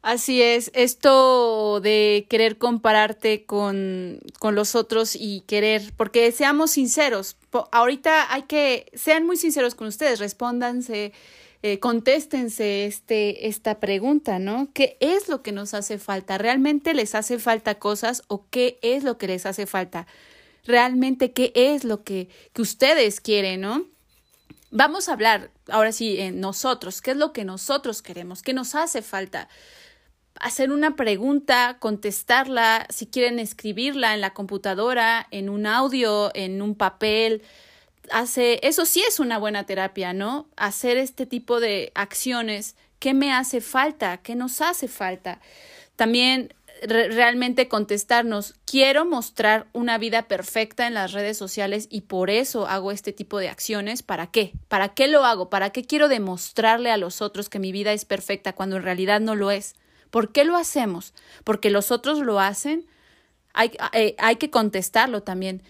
Así 0.02 0.42
es, 0.42 0.72
esto 0.74 1.80
de 1.80 2.26
querer 2.28 2.58
compararte 2.58 3.44
con, 3.44 4.18
con, 4.40 4.56
los 4.56 4.74
otros 4.74 5.14
y 5.14 5.42
querer, 5.42 5.92
porque 5.96 6.32
seamos 6.32 6.72
sinceros, 6.72 7.36
ahorita 7.70 8.34
hay 8.34 8.42
que, 8.42 8.90
sean 8.94 9.24
muy 9.24 9.36
sinceros 9.36 9.76
con 9.76 9.86
ustedes, 9.86 10.18
respóndanse, 10.18 11.12
eh, 11.62 11.78
contéstense 11.78 12.86
este, 12.86 13.46
esta 13.46 13.78
pregunta, 13.78 14.40
¿no? 14.40 14.70
¿Qué 14.74 14.96
es 14.98 15.28
lo 15.28 15.42
que 15.42 15.52
nos 15.52 15.72
hace 15.72 15.98
falta? 15.98 16.36
¿Realmente 16.36 16.94
les 16.94 17.14
hace 17.14 17.38
falta 17.38 17.76
cosas 17.76 18.24
o 18.26 18.44
qué 18.50 18.80
es 18.82 19.04
lo 19.04 19.18
que 19.18 19.28
les 19.28 19.46
hace 19.46 19.66
falta? 19.66 20.08
¿Realmente 20.64 21.30
qué 21.30 21.52
es 21.54 21.84
lo 21.84 22.02
que, 22.02 22.28
que 22.52 22.62
ustedes 22.62 23.20
quieren, 23.20 23.60
¿no? 23.60 23.86
Vamos 24.72 25.08
a 25.08 25.12
hablar 25.12 25.52
ahora 25.68 25.92
sí 25.92 26.18
en 26.18 26.40
nosotros, 26.40 27.00
qué 27.02 27.12
es 27.12 27.16
lo 27.16 27.32
que 27.32 27.44
nosotros 27.44 28.02
queremos, 28.02 28.42
qué 28.42 28.52
nos 28.52 28.74
hace 28.74 29.00
falta 29.00 29.48
hacer 30.42 30.72
una 30.72 30.96
pregunta, 30.96 31.76
contestarla, 31.78 32.86
si 32.90 33.06
quieren 33.06 33.38
escribirla 33.38 34.12
en 34.12 34.20
la 34.20 34.34
computadora, 34.34 35.26
en 35.30 35.48
un 35.48 35.66
audio, 35.66 36.30
en 36.34 36.60
un 36.60 36.74
papel. 36.74 37.42
Hace, 38.10 38.58
eso 38.66 38.84
sí 38.84 39.02
es 39.06 39.20
una 39.20 39.38
buena 39.38 39.64
terapia, 39.64 40.12
¿no? 40.12 40.48
Hacer 40.56 40.96
este 40.96 41.26
tipo 41.26 41.60
de 41.60 41.92
acciones. 41.94 42.76
¿Qué 42.98 43.14
me 43.14 43.32
hace 43.32 43.60
falta? 43.60 44.18
¿Qué 44.18 44.34
nos 44.34 44.60
hace 44.60 44.88
falta? 44.88 45.40
También 45.94 46.52
realmente 46.82 47.68
contestarnos, 47.68 48.54
quiero 48.64 49.04
mostrar 49.04 49.68
una 49.72 49.98
vida 49.98 50.26
perfecta 50.26 50.88
en 50.88 50.94
las 50.94 51.12
redes 51.12 51.38
sociales 51.38 51.86
y 51.88 52.02
por 52.02 52.30
eso 52.30 52.66
hago 52.66 52.90
este 52.90 53.12
tipo 53.12 53.38
de 53.38 53.48
acciones. 53.48 54.02
¿Para 54.02 54.26
qué? 54.26 54.52
¿Para 54.66 54.88
qué 54.88 55.06
lo 55.06 55.24
hago? 55.24 55.48
¿Para 55.48 55.70
qué 55.70 55.84
quiero 55.84 56.08
demostrarle 56.08 56.90
a 56.90 56.96
los 56.96 57.22
otros 57.22 57.48
que 57.48 57.60
mi 57.60 57.70
vida 57.70 57.92
es 57.92 58.04
perfecta 58.04 58.52
cuando 58.52 58.76
en 58.76 58.82
realidad 58.82 59.20
no 59.20 59.36
lo 59.36 59.52
es? 59.52 59.76
¿Por 60.12 60.30
qué 60.30 60.44
lo 60.44 60.58
hacemos? 60.58 61.14
¿Porque 61.42 61.70
los 61.70 61.90
otros 61.90 62.18
lo 62.18 62.38
hacen? 62.38 62.86
Hay, 63.54 63.72
eh, 63.94 64.14
que 64.38 64.50
contestarlo 64.50 65.22
también. 65.22 65.62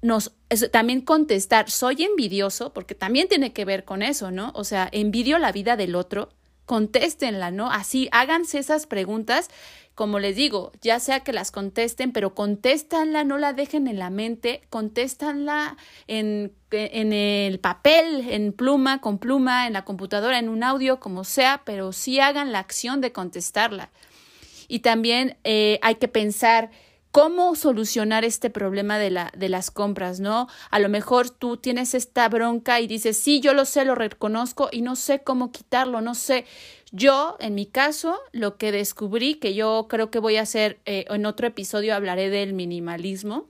Nos, 0.00 0.32
también 0.72 1.02
contestar, 1.02 1.70
soy 1.70 2.04
envidioso, 2.04 2.72
porque 2.72 2.94
también 2.94 3.28
tiene 3.28 3.52
que 3.52 3.66
ver 3.66 3.84
con 3.84 4.00
eso, 4.00 4.30
¿no? 4.30 4.52
O 4.54 4.64
sea, 4.64 4.88
envidio 4.90 5.38
la 5.38 5.52
vida 5.52 5.76
del 5.76 5.94
otro, 5.94 6.30
contéstenla, 6.70 7.50
¿no? 7.50 7.68
Así, 7.68 8.08
háganse 8.12 8.60
esas 8.60 8.86
preguntas 8.86 9.48
como 9.96 10.20
les 10.20 10.36
digo, 10.36 10.70
ya 10.80 11.00
sea 11.00 11.20
que 11.20 11.32
las 11.32 11.50
contesten, 11.50 12.12
pero 12.12 12.32
contéstanla, 12.32 13.24
no 13.24 13.38
la 13.38 13.52
dejen 13.52 13.88
en 13.88 13.98
la 13.98 14.08
mente, 14.08 14.62
contéstanla 14.70 15.76
en, 16.06 16.52
en 16.70 17.12
el 17.12 17.58
papel, 17.58 18.30
en 18.30 18.52
pluma, 18.52 19.00
con 19.00 19.18
pluma, 19.18 19.66
en 19.66 19.72
la 19.72 19.84
computadora, 19.84 20.38
en 20.38 20.48
un 20.48 20.62
audio, 20.62 21.00
como 21.00 21.24
sea, 21.24 21.62
pero 21.66 21.92
sí 21.92 22.20
hagan 22.20 22.52
la 22.52 22.60
acción 22.60 23.00
de 23.00 23.10
contestarla. 23.10 23.90
Y 24.68 24.78
también 24.78 25.36
eh, 25.42 25.80
hay 25.82 25.96
que 25.96 26.06
pensar 26.06 26.70
cómo 27.10 27.56
solucionar 27.56 28.24
este 28.24 28.50
problema 28.50 28.98
de, 28.98 29.10
la, 29.10 29.32
de 29.36 29.48
las 29.48 29.70
compras, 29.70 30.20
¿no? 30.20 30.48
A 30.70 30.78
lo 30.78 30.88
mejor 30.88 31.30
tú 31.30 31.56
tienes 31.56 31.94
esta 31.94 32.28
bronca 32.28 32.80
y 32.80 32.86
dices, 32.86 33.18
sí, 33.18 33.40
yo 33.40 33.54
lo 33.54 33.64
sé, 33.64 33.84
lo 33.84 33.94
reconozco 33.94 34.68
y 34.70 34.82
no 34.82 34.96
sé 34.96 35.20
cómo 35.20 35.50
quitarlo, 35.50 36.00
no 36.00 36.14
sé. 36.14 36.44
Yo, 36.92 37.36
en 37.40 37.54
mi 37.54 37.66
caso, 37.66 38.18
lo 38.32 38.56
que 38.56 38.72
descubrí, 38.72 39.36
que 39.36 39.54
yo 39.54 39.86
creo 39.88 40.10
que 40.10 40.18
voy 40.18 40.36
a 40.36 40.42
hacer, 40.42 40.80
eh, 40.86 41.04
en 41.08 41.26
otro 41.26 41.46
episodio 41.46 41.94
hablaré 41.94 42.30
del 42.30 42.52
minimalismo, 42.52 43.48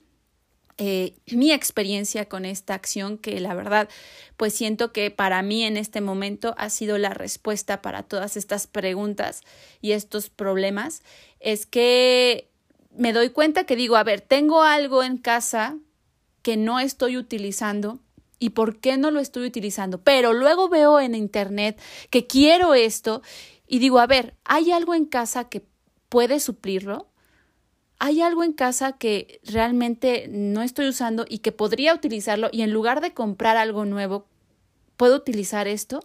eh, 0.82 1.14
mi 1.26 1.52
experiencia 1.52 2.26
con 2.26 2.46
esta 2.46 2.72
acción, 2.72 3.18
que 3.18 3.38
la 3.40 3.52
verdad, 3.52 3.90
pues 4.38 4.54
siento 4.54 4.92
que 4.92 5.10
para 5.10 5.42
mí 5.42 5.64
en 5.64 5.76
este 5.76 6.00
momento 6.00 6.54
ha 6.56 6.70
sido 6.70 6.96
la 6.96 7.10
respuesta 7.10 7.82
para 7.82 8.02
todas 8.02 8.38
estas 8.38 8.66
preguntas 8.66 9.42
y 9.82 9.92
estos 9.92 10.30
problemas, 10.30 11.02
es 11.38 11.66
que 11.66 12.49
me 13.00 13.14
doy 13.14 13.30
cuenta 13.30 13.64
que 13.64 13.76
digo, 13.76 13.96
a 13.96 14.04
ver, 14.04 14.20
tengo 14.20 14.62
algo 14.62 15.02
en 15.02 15.16
casa 15.16 15.78
que 16.42 16.58
no 16.58 16.80
estoy 16.80 17.16
utilizando 17.16 17.98
y 18.38 18.50
por 18.50 18.78
qué 18.78 18.98
no 18.98 19.10
lo 19.10 19.20
estoy 19.20 19.46
utilizando. 19.46 20.02
Pero 20.02 20.34
luego 20.34 20.68
veo 20.68 21.00
en 21.00 21.14
internet 21.14 21.80
que 22.10 22.26
quiero 22.26 22.74
esto 22.74 23.22
y 23.66 23.78
digo, 23.78 24.00
a 24.00 24.06
ver, 24.06 24.34
¿hay 24.44 24.70
algo 24.70 24.94
en 24.94 25.06
casa 25.06 25.48
que 25.48 25.64
puede 26.10 26.40
suplirlo? 26.40 27.08
¿Hay 27.98 28.20
algo 28.20 28.44
en 28.44 28.52
casa 28.52 28.98
que 28.98 29.40
realmente 29.44 30.28
no 30.28 30.60
estoy 30.60 30.86
usando 30.86 31.24
y 31.26 31.38
que 31.38 31.52
podría 31.52 31.94
utilizarlo 31.94 32.50
y 32.52 32.60
en 32.60 32.70
lugar 32.70 33.00
de 33.00 33.14
comprar 33.14 33.56
algo 33.56 33.86
nuevo, 33.86 34.26
puedo 34.98 35.16
utilizar 35.16 35.68
esto? 35.68 36.00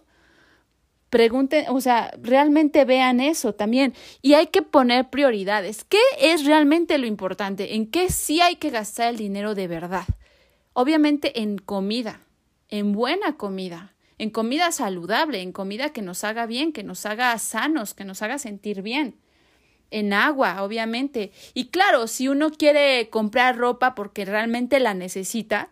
Pregunten, 1.10 1.66
o 1.68 1.80
sea, 1.80 2.12
realmente 2.20 2.84
vean 2.84 3.20
eso 3.20 3.54
también. 3.54 3.94
Y 4.22 4.34
hay 4.34 4.48
que 4.48 4.62
poner 4.62 5.10
prioridades. 5.10 5.84
¿Qué 5.84 6.00
es 6.20 6.44
realmente 6.44 6.98
lo 6.98 7.06
importante? 7.06 7.74
¿En 7.74 7.90
qué 7.90 8.10
sí 8.10 8.40
hay 8.40 8.56
que 8.56 8.70
gastar 8.70 9.10
el 9.10 9.16
dinero 9.16 9.54
de 9.54 9.68
verdad? 9.68 10.04
Obviamente 10.72 11.40
en 11.40 11.58
comida, 11.58 12.20
en 12.68 12.92
buena 12.92 13.36
comida, 13.36 13.94
en 14.18 14.30
comida 14.30 14.72
saludable, 14.72 15.40
en 15.40 15.52
comida 15.52 15.90
que 15.90 16.02
nos 16.02 16.24
haga 16.24 16.46
bien, 16.46 16.72
que 16.72 16.82
nos 16.82 17.06
haga 17.06 17.38
sanos, 17.38 17.94
que 17.94 18.04
nos 18.04 18.22
haga 18.22 18.38
sentir 18.38 18.82
bien. 18.82 19.16
En 19.90 20.12
agua, 20.12 20.62
obviamente. 20.62 21.30
Y 21.54 21.68
claro, 21.68 22.08
si 22.08 22.26
uno 22.26 22.50
quiere 22.50 23.08
comprar 23.08 23.56
ropa 23.56 23.94
porque 23.94 24.24
realmente 24.24 24.80
la 24.80 24.94
necesita, 24.94 25.70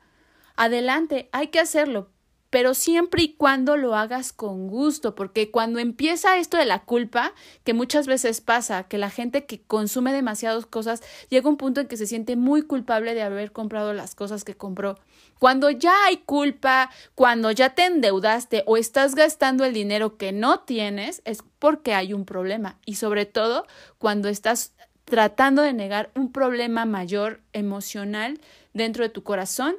adelante, 0.57 1.29
hay 1.33 1.49
que 1.49 1.59
hacerlo, 1.59 2.11
pero 2.55 2.73
siempre 2.75 3.25
y 3.25 3.35
cuando 3.35 3.77
lo 3.77 3.97
hagas 3.97 4.33
con 4.33 4.69
gusto, 4.69 5.17
porque 5.17 5.51
cuando 5.51 5.81
empieza 5.81 6.39
esto 6.39 6.57
de 6.57 6.65
la 6.65 6.85
culpa, 6.85 7.33
que 7.65 7.75
muchas 7.75 8.07
veces 8.07 8.41
pasa, 8.41 8.85
que 8.85 8.97
la 8.97 9.11
gente 9.11 9.45
que 9.45 9.61
consume 9.61 10.13
demasiadas 10.13 10.65
cosas 10.65 11.03
llega 11.31 11.49
a 11.49 11.51
un 11.51 11.57
punto 11.57 11.81
en 11.81 11.89
que 11.89 11.97
se 11.97 12.07
siente 12.07 12.37
muy 12.37 12.63
culpable 12.63 13.13
de 13.13 13.23
haber 13.23 13.51
comprado 13.51 13.93
las 13.93 14.15
cosas 14.15 14.45
que 14.45 14.55
compró. 14.55 15.01
Cuando 15.41 15.69
ya 15.69 15.95
hay 16.07 16.19
culpa, 16.19 16.93
cuando 17.17 17.51
ya 17.51 17.71
te 17.71 17.87
endeudaste 17.87 18.63
o 18.67 18.77
estás 18.77 19.17
gastando 19.17 19.65
el 19.65 19.75
dinero 19.75 20.17
que 20.17 20.31
no 20.31 20.61
tienes, 20.61 21.23
es 21.25 21.43
porque 21.59 21.93
hay 21.93 22.13
un 22.13 22.25
problema. 22.25 22.79
Y 22.87 22.95
sobre 22.95 23.27
todo 23.27 23.67
cuando 23.99 24.29
estás 24.29 24.75
tratando 25.07 25.61
de 25.61 25.73
negar 25.73 26.13
un 26.15 26.31
problema 26.31 26.85
mayor 26.85 27.41
emocional 27.53 28.41
dentro 28.75 29.03
de 29.03 29.11
tu 29.11 29.25
corazón, 29.25 29.75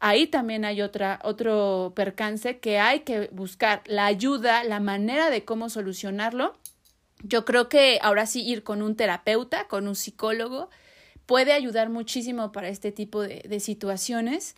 ahí 0.00 0.26
también 0.26 0.64
hay 0.64 0.82
otra, 0.82 1.20
otro 1.22 1.92
percance 1.94 2.58
que 2.58 2.78
hay 2.78 3.00
que 3.00 3.28
buscar 3.32 3.82
la 3.86 4.06
ayuda, 4.06 4.64
la 4.64 4.80
manera 4.80 5.30
de 5.30 5.44
cómo 5.44 5.68
solucionarlo. 5.68 6.56
Yo 7.22 7.44
creo 7.44 7.68
que 7.68 7.98
ahora 8.02 8.26
sí 8.26 8.46
ir 8.46 8.62
con 8.62 8.82
un 8.82 8.96
terapeuta, 8.96 9.68
con 9.68 9.88
un 9.88 9.94
psicólogo, 9.94 10.70
puede 11.24 11.52
ayudar 11.52 11.88
muchísimo 11.88 12.52
para 12.52 12.68
este 12.68 12.92
tipo 12.92 13.22
de, 13.22 13.42
de 13.48 13.60
situaciones 13.60 14.54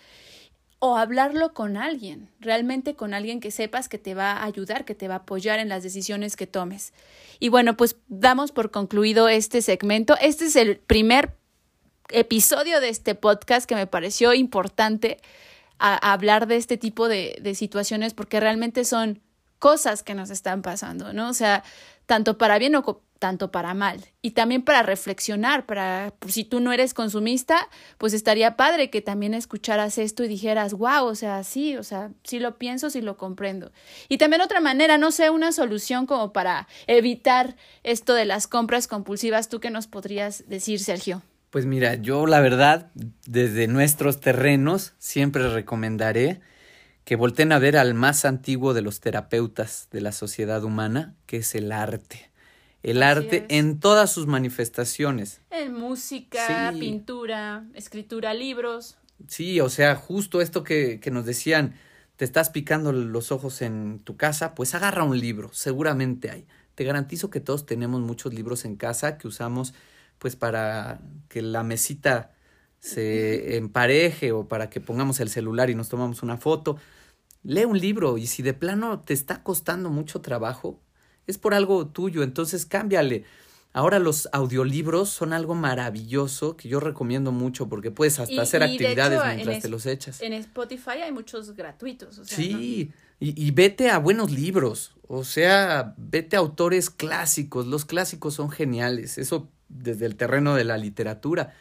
o 0.81 0.96
hablarlo 0.96 1.55
con 1.55 1.77
alguien, 1.77 2.31
realmente 2.40 2.94
con 2.94 3.12
alguien 3.12 3.40
que 3.40 3.51
sepas 3.51 3.88
que 3.88 3.98
te 3.98 4.14
va 4.14 4.33
a 4.33 4.44
ayudar, 4.44 4.85
que 4.85 4.94
te 4.94 5.09
va 5.09 5.14
a 5.14 5.18
apoyar 5.18 5.59
en 5.59 5.68
las 5.68 5.83
decisiones 5.83 6.37
que 6.37 6.46
tomes. 6.46 6.92
Y 7.40 7.48
bueno, 7.48 7.77
pues 7.77 7.96
damos 8.09 8.53
por 8.53 8.70
concluido 8.70 9.29
este 9.29 9.61
segmento. 9.61 10.16
Este 10.20 10.44
es 10.44 10.57
el 10.57 10.77
primer 10.77 11.35
episodio 12.11 12.81
de 12.81 12.88
este 12.88 13.14
podcast 13.14 13.68
que 13.68 13.75
me 13.75 13.87
pareció 13.87 14.35
importante 14.35 15.18
hablar 15.79 16.47
de 16.47 16.57
este 16.57 16.77
tipo 16.77 17.09
de, 17.09 17.38
de 17.40 17.55
situaciones 17.55 18.14
porque 18.14 18.40
realmente 18.40 18.85
son 18.85 19.21
cosas 19.59 20.03
que 20.03 20.14
nos 20.14 20.31
están 20.31 20.62
pasando, 20.62 21.12
¿no? 21.12 21.29
O 21.29 21.35
sea, 21.35 21.64
tanto 22.07 22.38
para 22.38 22.59
bien 22.59 22.75
o 22.77 23.03
tanto 23.18 23.51
para 23.51 23.75
mal. 23.75 24.05
Y 24.23 24.31
también 24.33 24.62
para 24.62 24.83
reflexionar, 24.83 25.66
para 25.66 26.14
pues, 26.18 26.35
si 26.35 26.44
tú 26.44 26.61
no 26.61 26.73
eres 26.73 26.94
consumista, 26.94 27.68
pues 27.99 28.12
estaría 28.12 28.57
padre 28.57 28.90
que 28.90 29.03
también 29.03 29.35
escucharas 29.35 29.99
esto 29.99 30.25
y 30.25 30.29
dijeras, 30.29 30.75
wow, 30.75 31.05
o 31.05 31.14
sea, 31.14 31.42
sí, 31.44 31.77
o 31.77 31.83
sea, 31.83 32.12
sí 32.23 32.38
lo 32.38 32.59
pienso, 32.59 32.90
sí 32.90 33.01
lo 33.01 33.16
comprendo. 33.16 33.73
Y 34.09 34.18
también 34.18 34.42
otra 34.42 34.61
manera, 34.61 34.99
no 34.99 35.11
sé, 35.11 35.31
una 35.31 35.53
solución 35.53 36.07
como 36.07 36.33
para 36.33 36.68
evitar 36.87 37.57
esto 37.83 38.14
de 38.14 38.25
las 38.25 38.47
compras 38.47 38.87
compulsivas, 38.87 39.49
¿tú 39.49 39.61
qué 39.61 39.71
nos 39.71 39.87
podrías 39.87 40.49
decir, 40.49 40.81
Sergio? 40.81 41.23
Pues 41.50 41.64
mira, 41.64 41.94
yo 41.94 42.26
la 42.26 42.40
verdad, 42.40 42.90
desde 43.26 43.68
nuestros 43.68 44.20
terrenos, 44.20 44.94
siempre 44.98 45.48
recomendaré 45.48 46.40
que 47.04 47.16
volten 47.16 47.52
a 47.52 47.58
ver 47.58 47.78
al 47.78 47.94
más 47.94 48.26
antiguo 48.26 48.74
de 48.74 48.82
los 48.82 49.00
terapeutas 49.00 49.88
de 49.90 50.02
la 50.02 50.12
sociedad 50.12 50.62
humana, 50.62 51.14
que 51.24 51.38
es 51.38 51.54
el 51.54 51.72
arte. 51.72 52.30
El 52.82 53.02
arte 53.02 53.46
en 53.48 53.80
todas 53.80 54.12
sus 54.12 54.26
manifestaciones. 54.26 55.40
En 55.50 55.72
música, 55.72 56.72
pintura, 56.78 57.64
escritura, 57.74 58.34
libros. 58.34 58.98
Sí, 59.26 59.58
o 59.61 59.70
sea, 59.70 59.96
justo 59.96 60.42
esto 60.42 60.62
que, 60.62 61.00
que 61.00 61.11
nos 61.11 61.24
decían, 61.24 61.74
te 62.16 62.26
estás 62.26 62.50
picando 62.50 62.92
los 62.92 63.32
ojos 63.32 63.62
en 63.62 64.00
tu 64.00 64.16
casa, 64.18 64.54
pues 64.54 64.74
agarra 64.74 65.02
un 65.02 65.18
libro, 65.18 65.50
seguramente 65.54 66.30
hay. 66.30 66.46
Te 66.74 66.84
garantizo 66.84 67.30
que 67.30 67.40
todos 67.40 67.64
tenemos 67.64 68.00
muchos 68.00 68.34
libros 68.34 68.64
en 68.64 68.76
casa 68.76 69.16
que 69.16 69.28
usamos 69.28 69.72
pues 70.18 70.37
para 70.37 71.00
que 71.28 71.42
la 71.42 71.62
mesita 71.62 72.33
se 72.81 73.57
empareje 73.57 74.33
o 74.33 74.48
para 74.48 74.70
que 74.70 74.81
pongamos 74.81 75.20
el 75.20 75.28
celular 75.28 75.70
y 75.70 75.74
nos 75.74 75.88
tomamos 75.88 76.22
una 76.22 76.37
foto. 76.37 76.76
Lee 77.42 77.64
un 77.64 77.78
libro 77.78 78.18
y 78.18 78.26
si 78.26 78.42
de 78.42 78.54
plano 78.54 79.00
te 79.00 79.14
está 79.14 79.42
costando 79.42 79.90
mucho 79.90 80.20
trabajo, 80.20 80.81
es 81.26 81.38
por 81.38 81.54
algo 81.54 81.87
tuyo, 81.88 82.22
entonces 82.22 82.66
cámbiale. 82.66 83.24
Ahora 83.72 83.98
los 83.98 84.28
audiolibros 84.33 85.11
son 85.11 85.33
algo 85.33 85.54
maravilloso 85.54 86.57
que 86.57 86.68
yo 86.68 86.81
recomiendo 86.81 87.33
mucho 87.33 87.68
porque 87.68 87.90
puedes 87.90 88.18
hasta 88.18 88.42
hacer 88.42 88.62
actividades 88.62 89.20
mientras 89.24 89.61
te 89.61 89.68
los 89.68 89.87
echas. 89.87 90.22
En 90.22 90.33
Spotify 90.33 91.02
hay 91.04 91.12
muchos 91.12 91.54
gratuitos. 91.54 92.20
sí, 92.24 92.92
y, 93.20 93.46
y, 93.46 93.50
vete 93.50 93.90
a 93.90 93.98
buenos 93.98 94.31
libros, 94.31 94.94
o 95.09 95.24
sea, 95.24 95.94
vete 95.96 96.37
a 96.37 96.38
autores 96.38 96.88
clásicos. 96.88 97.66
Los 97.66 97.85
clásicos 97.85 98.35
son 98.35 98.48
geniales, 98.48 99.18
eso 99.18 99.50
desde 99.68 100.07
el 100.07 100.16
terreno 100.16 100.54
de 100.54 100.64
la 100.64 100.78
literatura, 100.78 101.54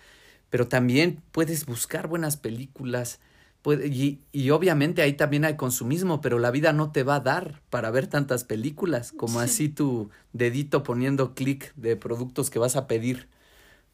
pero 0.50 0.68
también 0.68 1.22
puedes 1.32 1.66
buscar 1.66 2.08
buenas 2.08 2.38
películas. 2.38 3.20
y, 3.66 4.20
y, 4.32 4.50
obviamente 4.52 5.02
ahí 5.02 5.14
también 5.14 5.46
hay 5.46 5.58
consumismo, 5.58 6.22
pero 6.22 6.40
la 6.40 6.52
vida 6.52 6.74
no 6.74 6.92
te 6.92 7.04
va 7.04 7.16
a 7.16 7.20
dar 7.20 7.62
para 7.70 7.92
ver 7.92 8.08
tantas 8.08 8.44
películas, 8.46 9.12
como 9.12 9.40
así 9.40 9.70
tu 9.70 10.10
dedito 10.34 10.84
poniendo 10.84 11.36
clic 11.36 11.74
de 11.76 11.98
productos 11.98 12.50
que 12.50 12.60
vas 12.60 12.76
a 12.78 12.88
pedir 12.88 13.28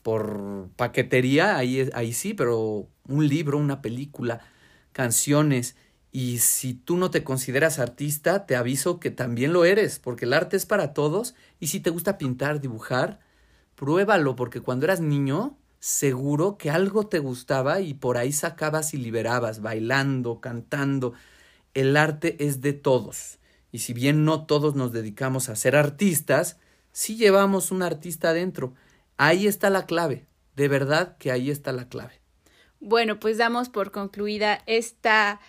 por 0.03 0.69
paquetería, 0.75 1.57
ahí, 1.57 1.89
ahí 1.93 2.13
sí, 2.13 2.33
pero 2.33 2.87
un 3.07 3.27
libro, 3.27 3.57
una 3.57 3.81
película, 3.81 4.41
canciones. 4.91 5.75
Y 6.11 6.39
si 6.39 6.75
tú 6.75 6.97
no 6.97 7.09
te 7.09 7.23
consideras 7.23 7.79
artista, 7.79 8.45
te 8.45 8.55
aviso 8.55 8.99
que 8.99 9.11
también 9.11 9.53
lo 9.53 9.65
eres, 9.65 9.99
porque 9.99 10.25
el 10.25 10.33
arte 10.33 10.57
es 10.57 10.65
para 10.65 10.93
todos. 10.93 11.33
Y 11.59 11.67
si 11.67 11.79
te 11.79 11.89
gusta 11.89 12.17
pintar, 12.17 12.61
dibujar, 12.61 13.19
pruébalo, 13.83 14.37
porque 14.37 14.61
cuando 14.61 14.85
eras 14.85 15.01
niño, 15.01 15.57
seguro 15.81 16.57
que 16.57 16.69
algo 16.69 17.07
te 17.07 17.19
gustaba 17.19 17.81
y 17.81 17.93
por 17.93 18.17
ahí 18.17 18.31
sacabas 18.31 18.93
y 18.93 18.97
liberabas, 18.97 19.59
bailando, 19.59 20.39
cantando. 20.39 21.11
El 21.73 21.97
arte 21.97 22.37
es 22.39 22.61
de 22.61 22.71
todos. 22.71 23.39
Y 23.73 23.79
si 23.79 23.91
bien 23.91 24.23
no 24.23 24.45
todos 24.45 24.75
nos 24.75 24.93
dedicamos 24.93 25.49
a 25.49 25.57
ser 25.57 25.75
artistas, 25.75 26.61
sí 26.93 27.17
llevamos 27.17 27.71
un 27.71 27.81
artista 27.81 28.29
adentro. 28.29 28.73
Ahí 29.17 29.47
está 29.47 29.69
la 29.69 29.85
clave. 29.85 30.27
De 30.55 30.69
verdad 30.69 31.17
que 31.17 31.33
ahí 31.33 31.51
está 31.51 31.73
la 31.73 31.89
clave. 31.89 32.21
Bueno, 32.79 33.19
pues 33.19 33.37
damos 33.37 33.67
por 33.67 33.91
concluida 33.91 34.63
esta 34.65 35.41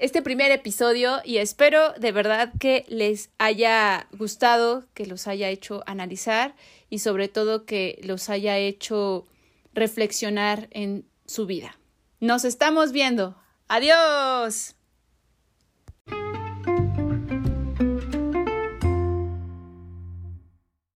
este 0.00 0.22
primer 0.22 0.50
episodio 0.50 1.20
y 1.24 1.36
espero 1.36 1.92
de 1.92 2.10
verdad 2.10 2.52
que 2.58 2.86
les 2.88 3.30
haya 3.38 4.08
gustado, 4.16 4.86
que 4.94 5.04
los 5.04 5.26
haya 5.28 5.50
hecho 5.50 5.82
analizar 5.86 6.56
y 6.88 7.00
sobre 7.00 7.28
todo 7.28 7.66
que 7.66 8.00
los 8.02 8.30
haya 8.30 8.56
hecho 8.56 9.26
reflexionar 9.74 10.68
en 10.70 11.06
su 11.26 11.46
vida. 11.46 11.78
Nos 12.18 12.44
estamos 12.44 12.92
viendo. 12.92 13.36
Adiós. 13.68 14.74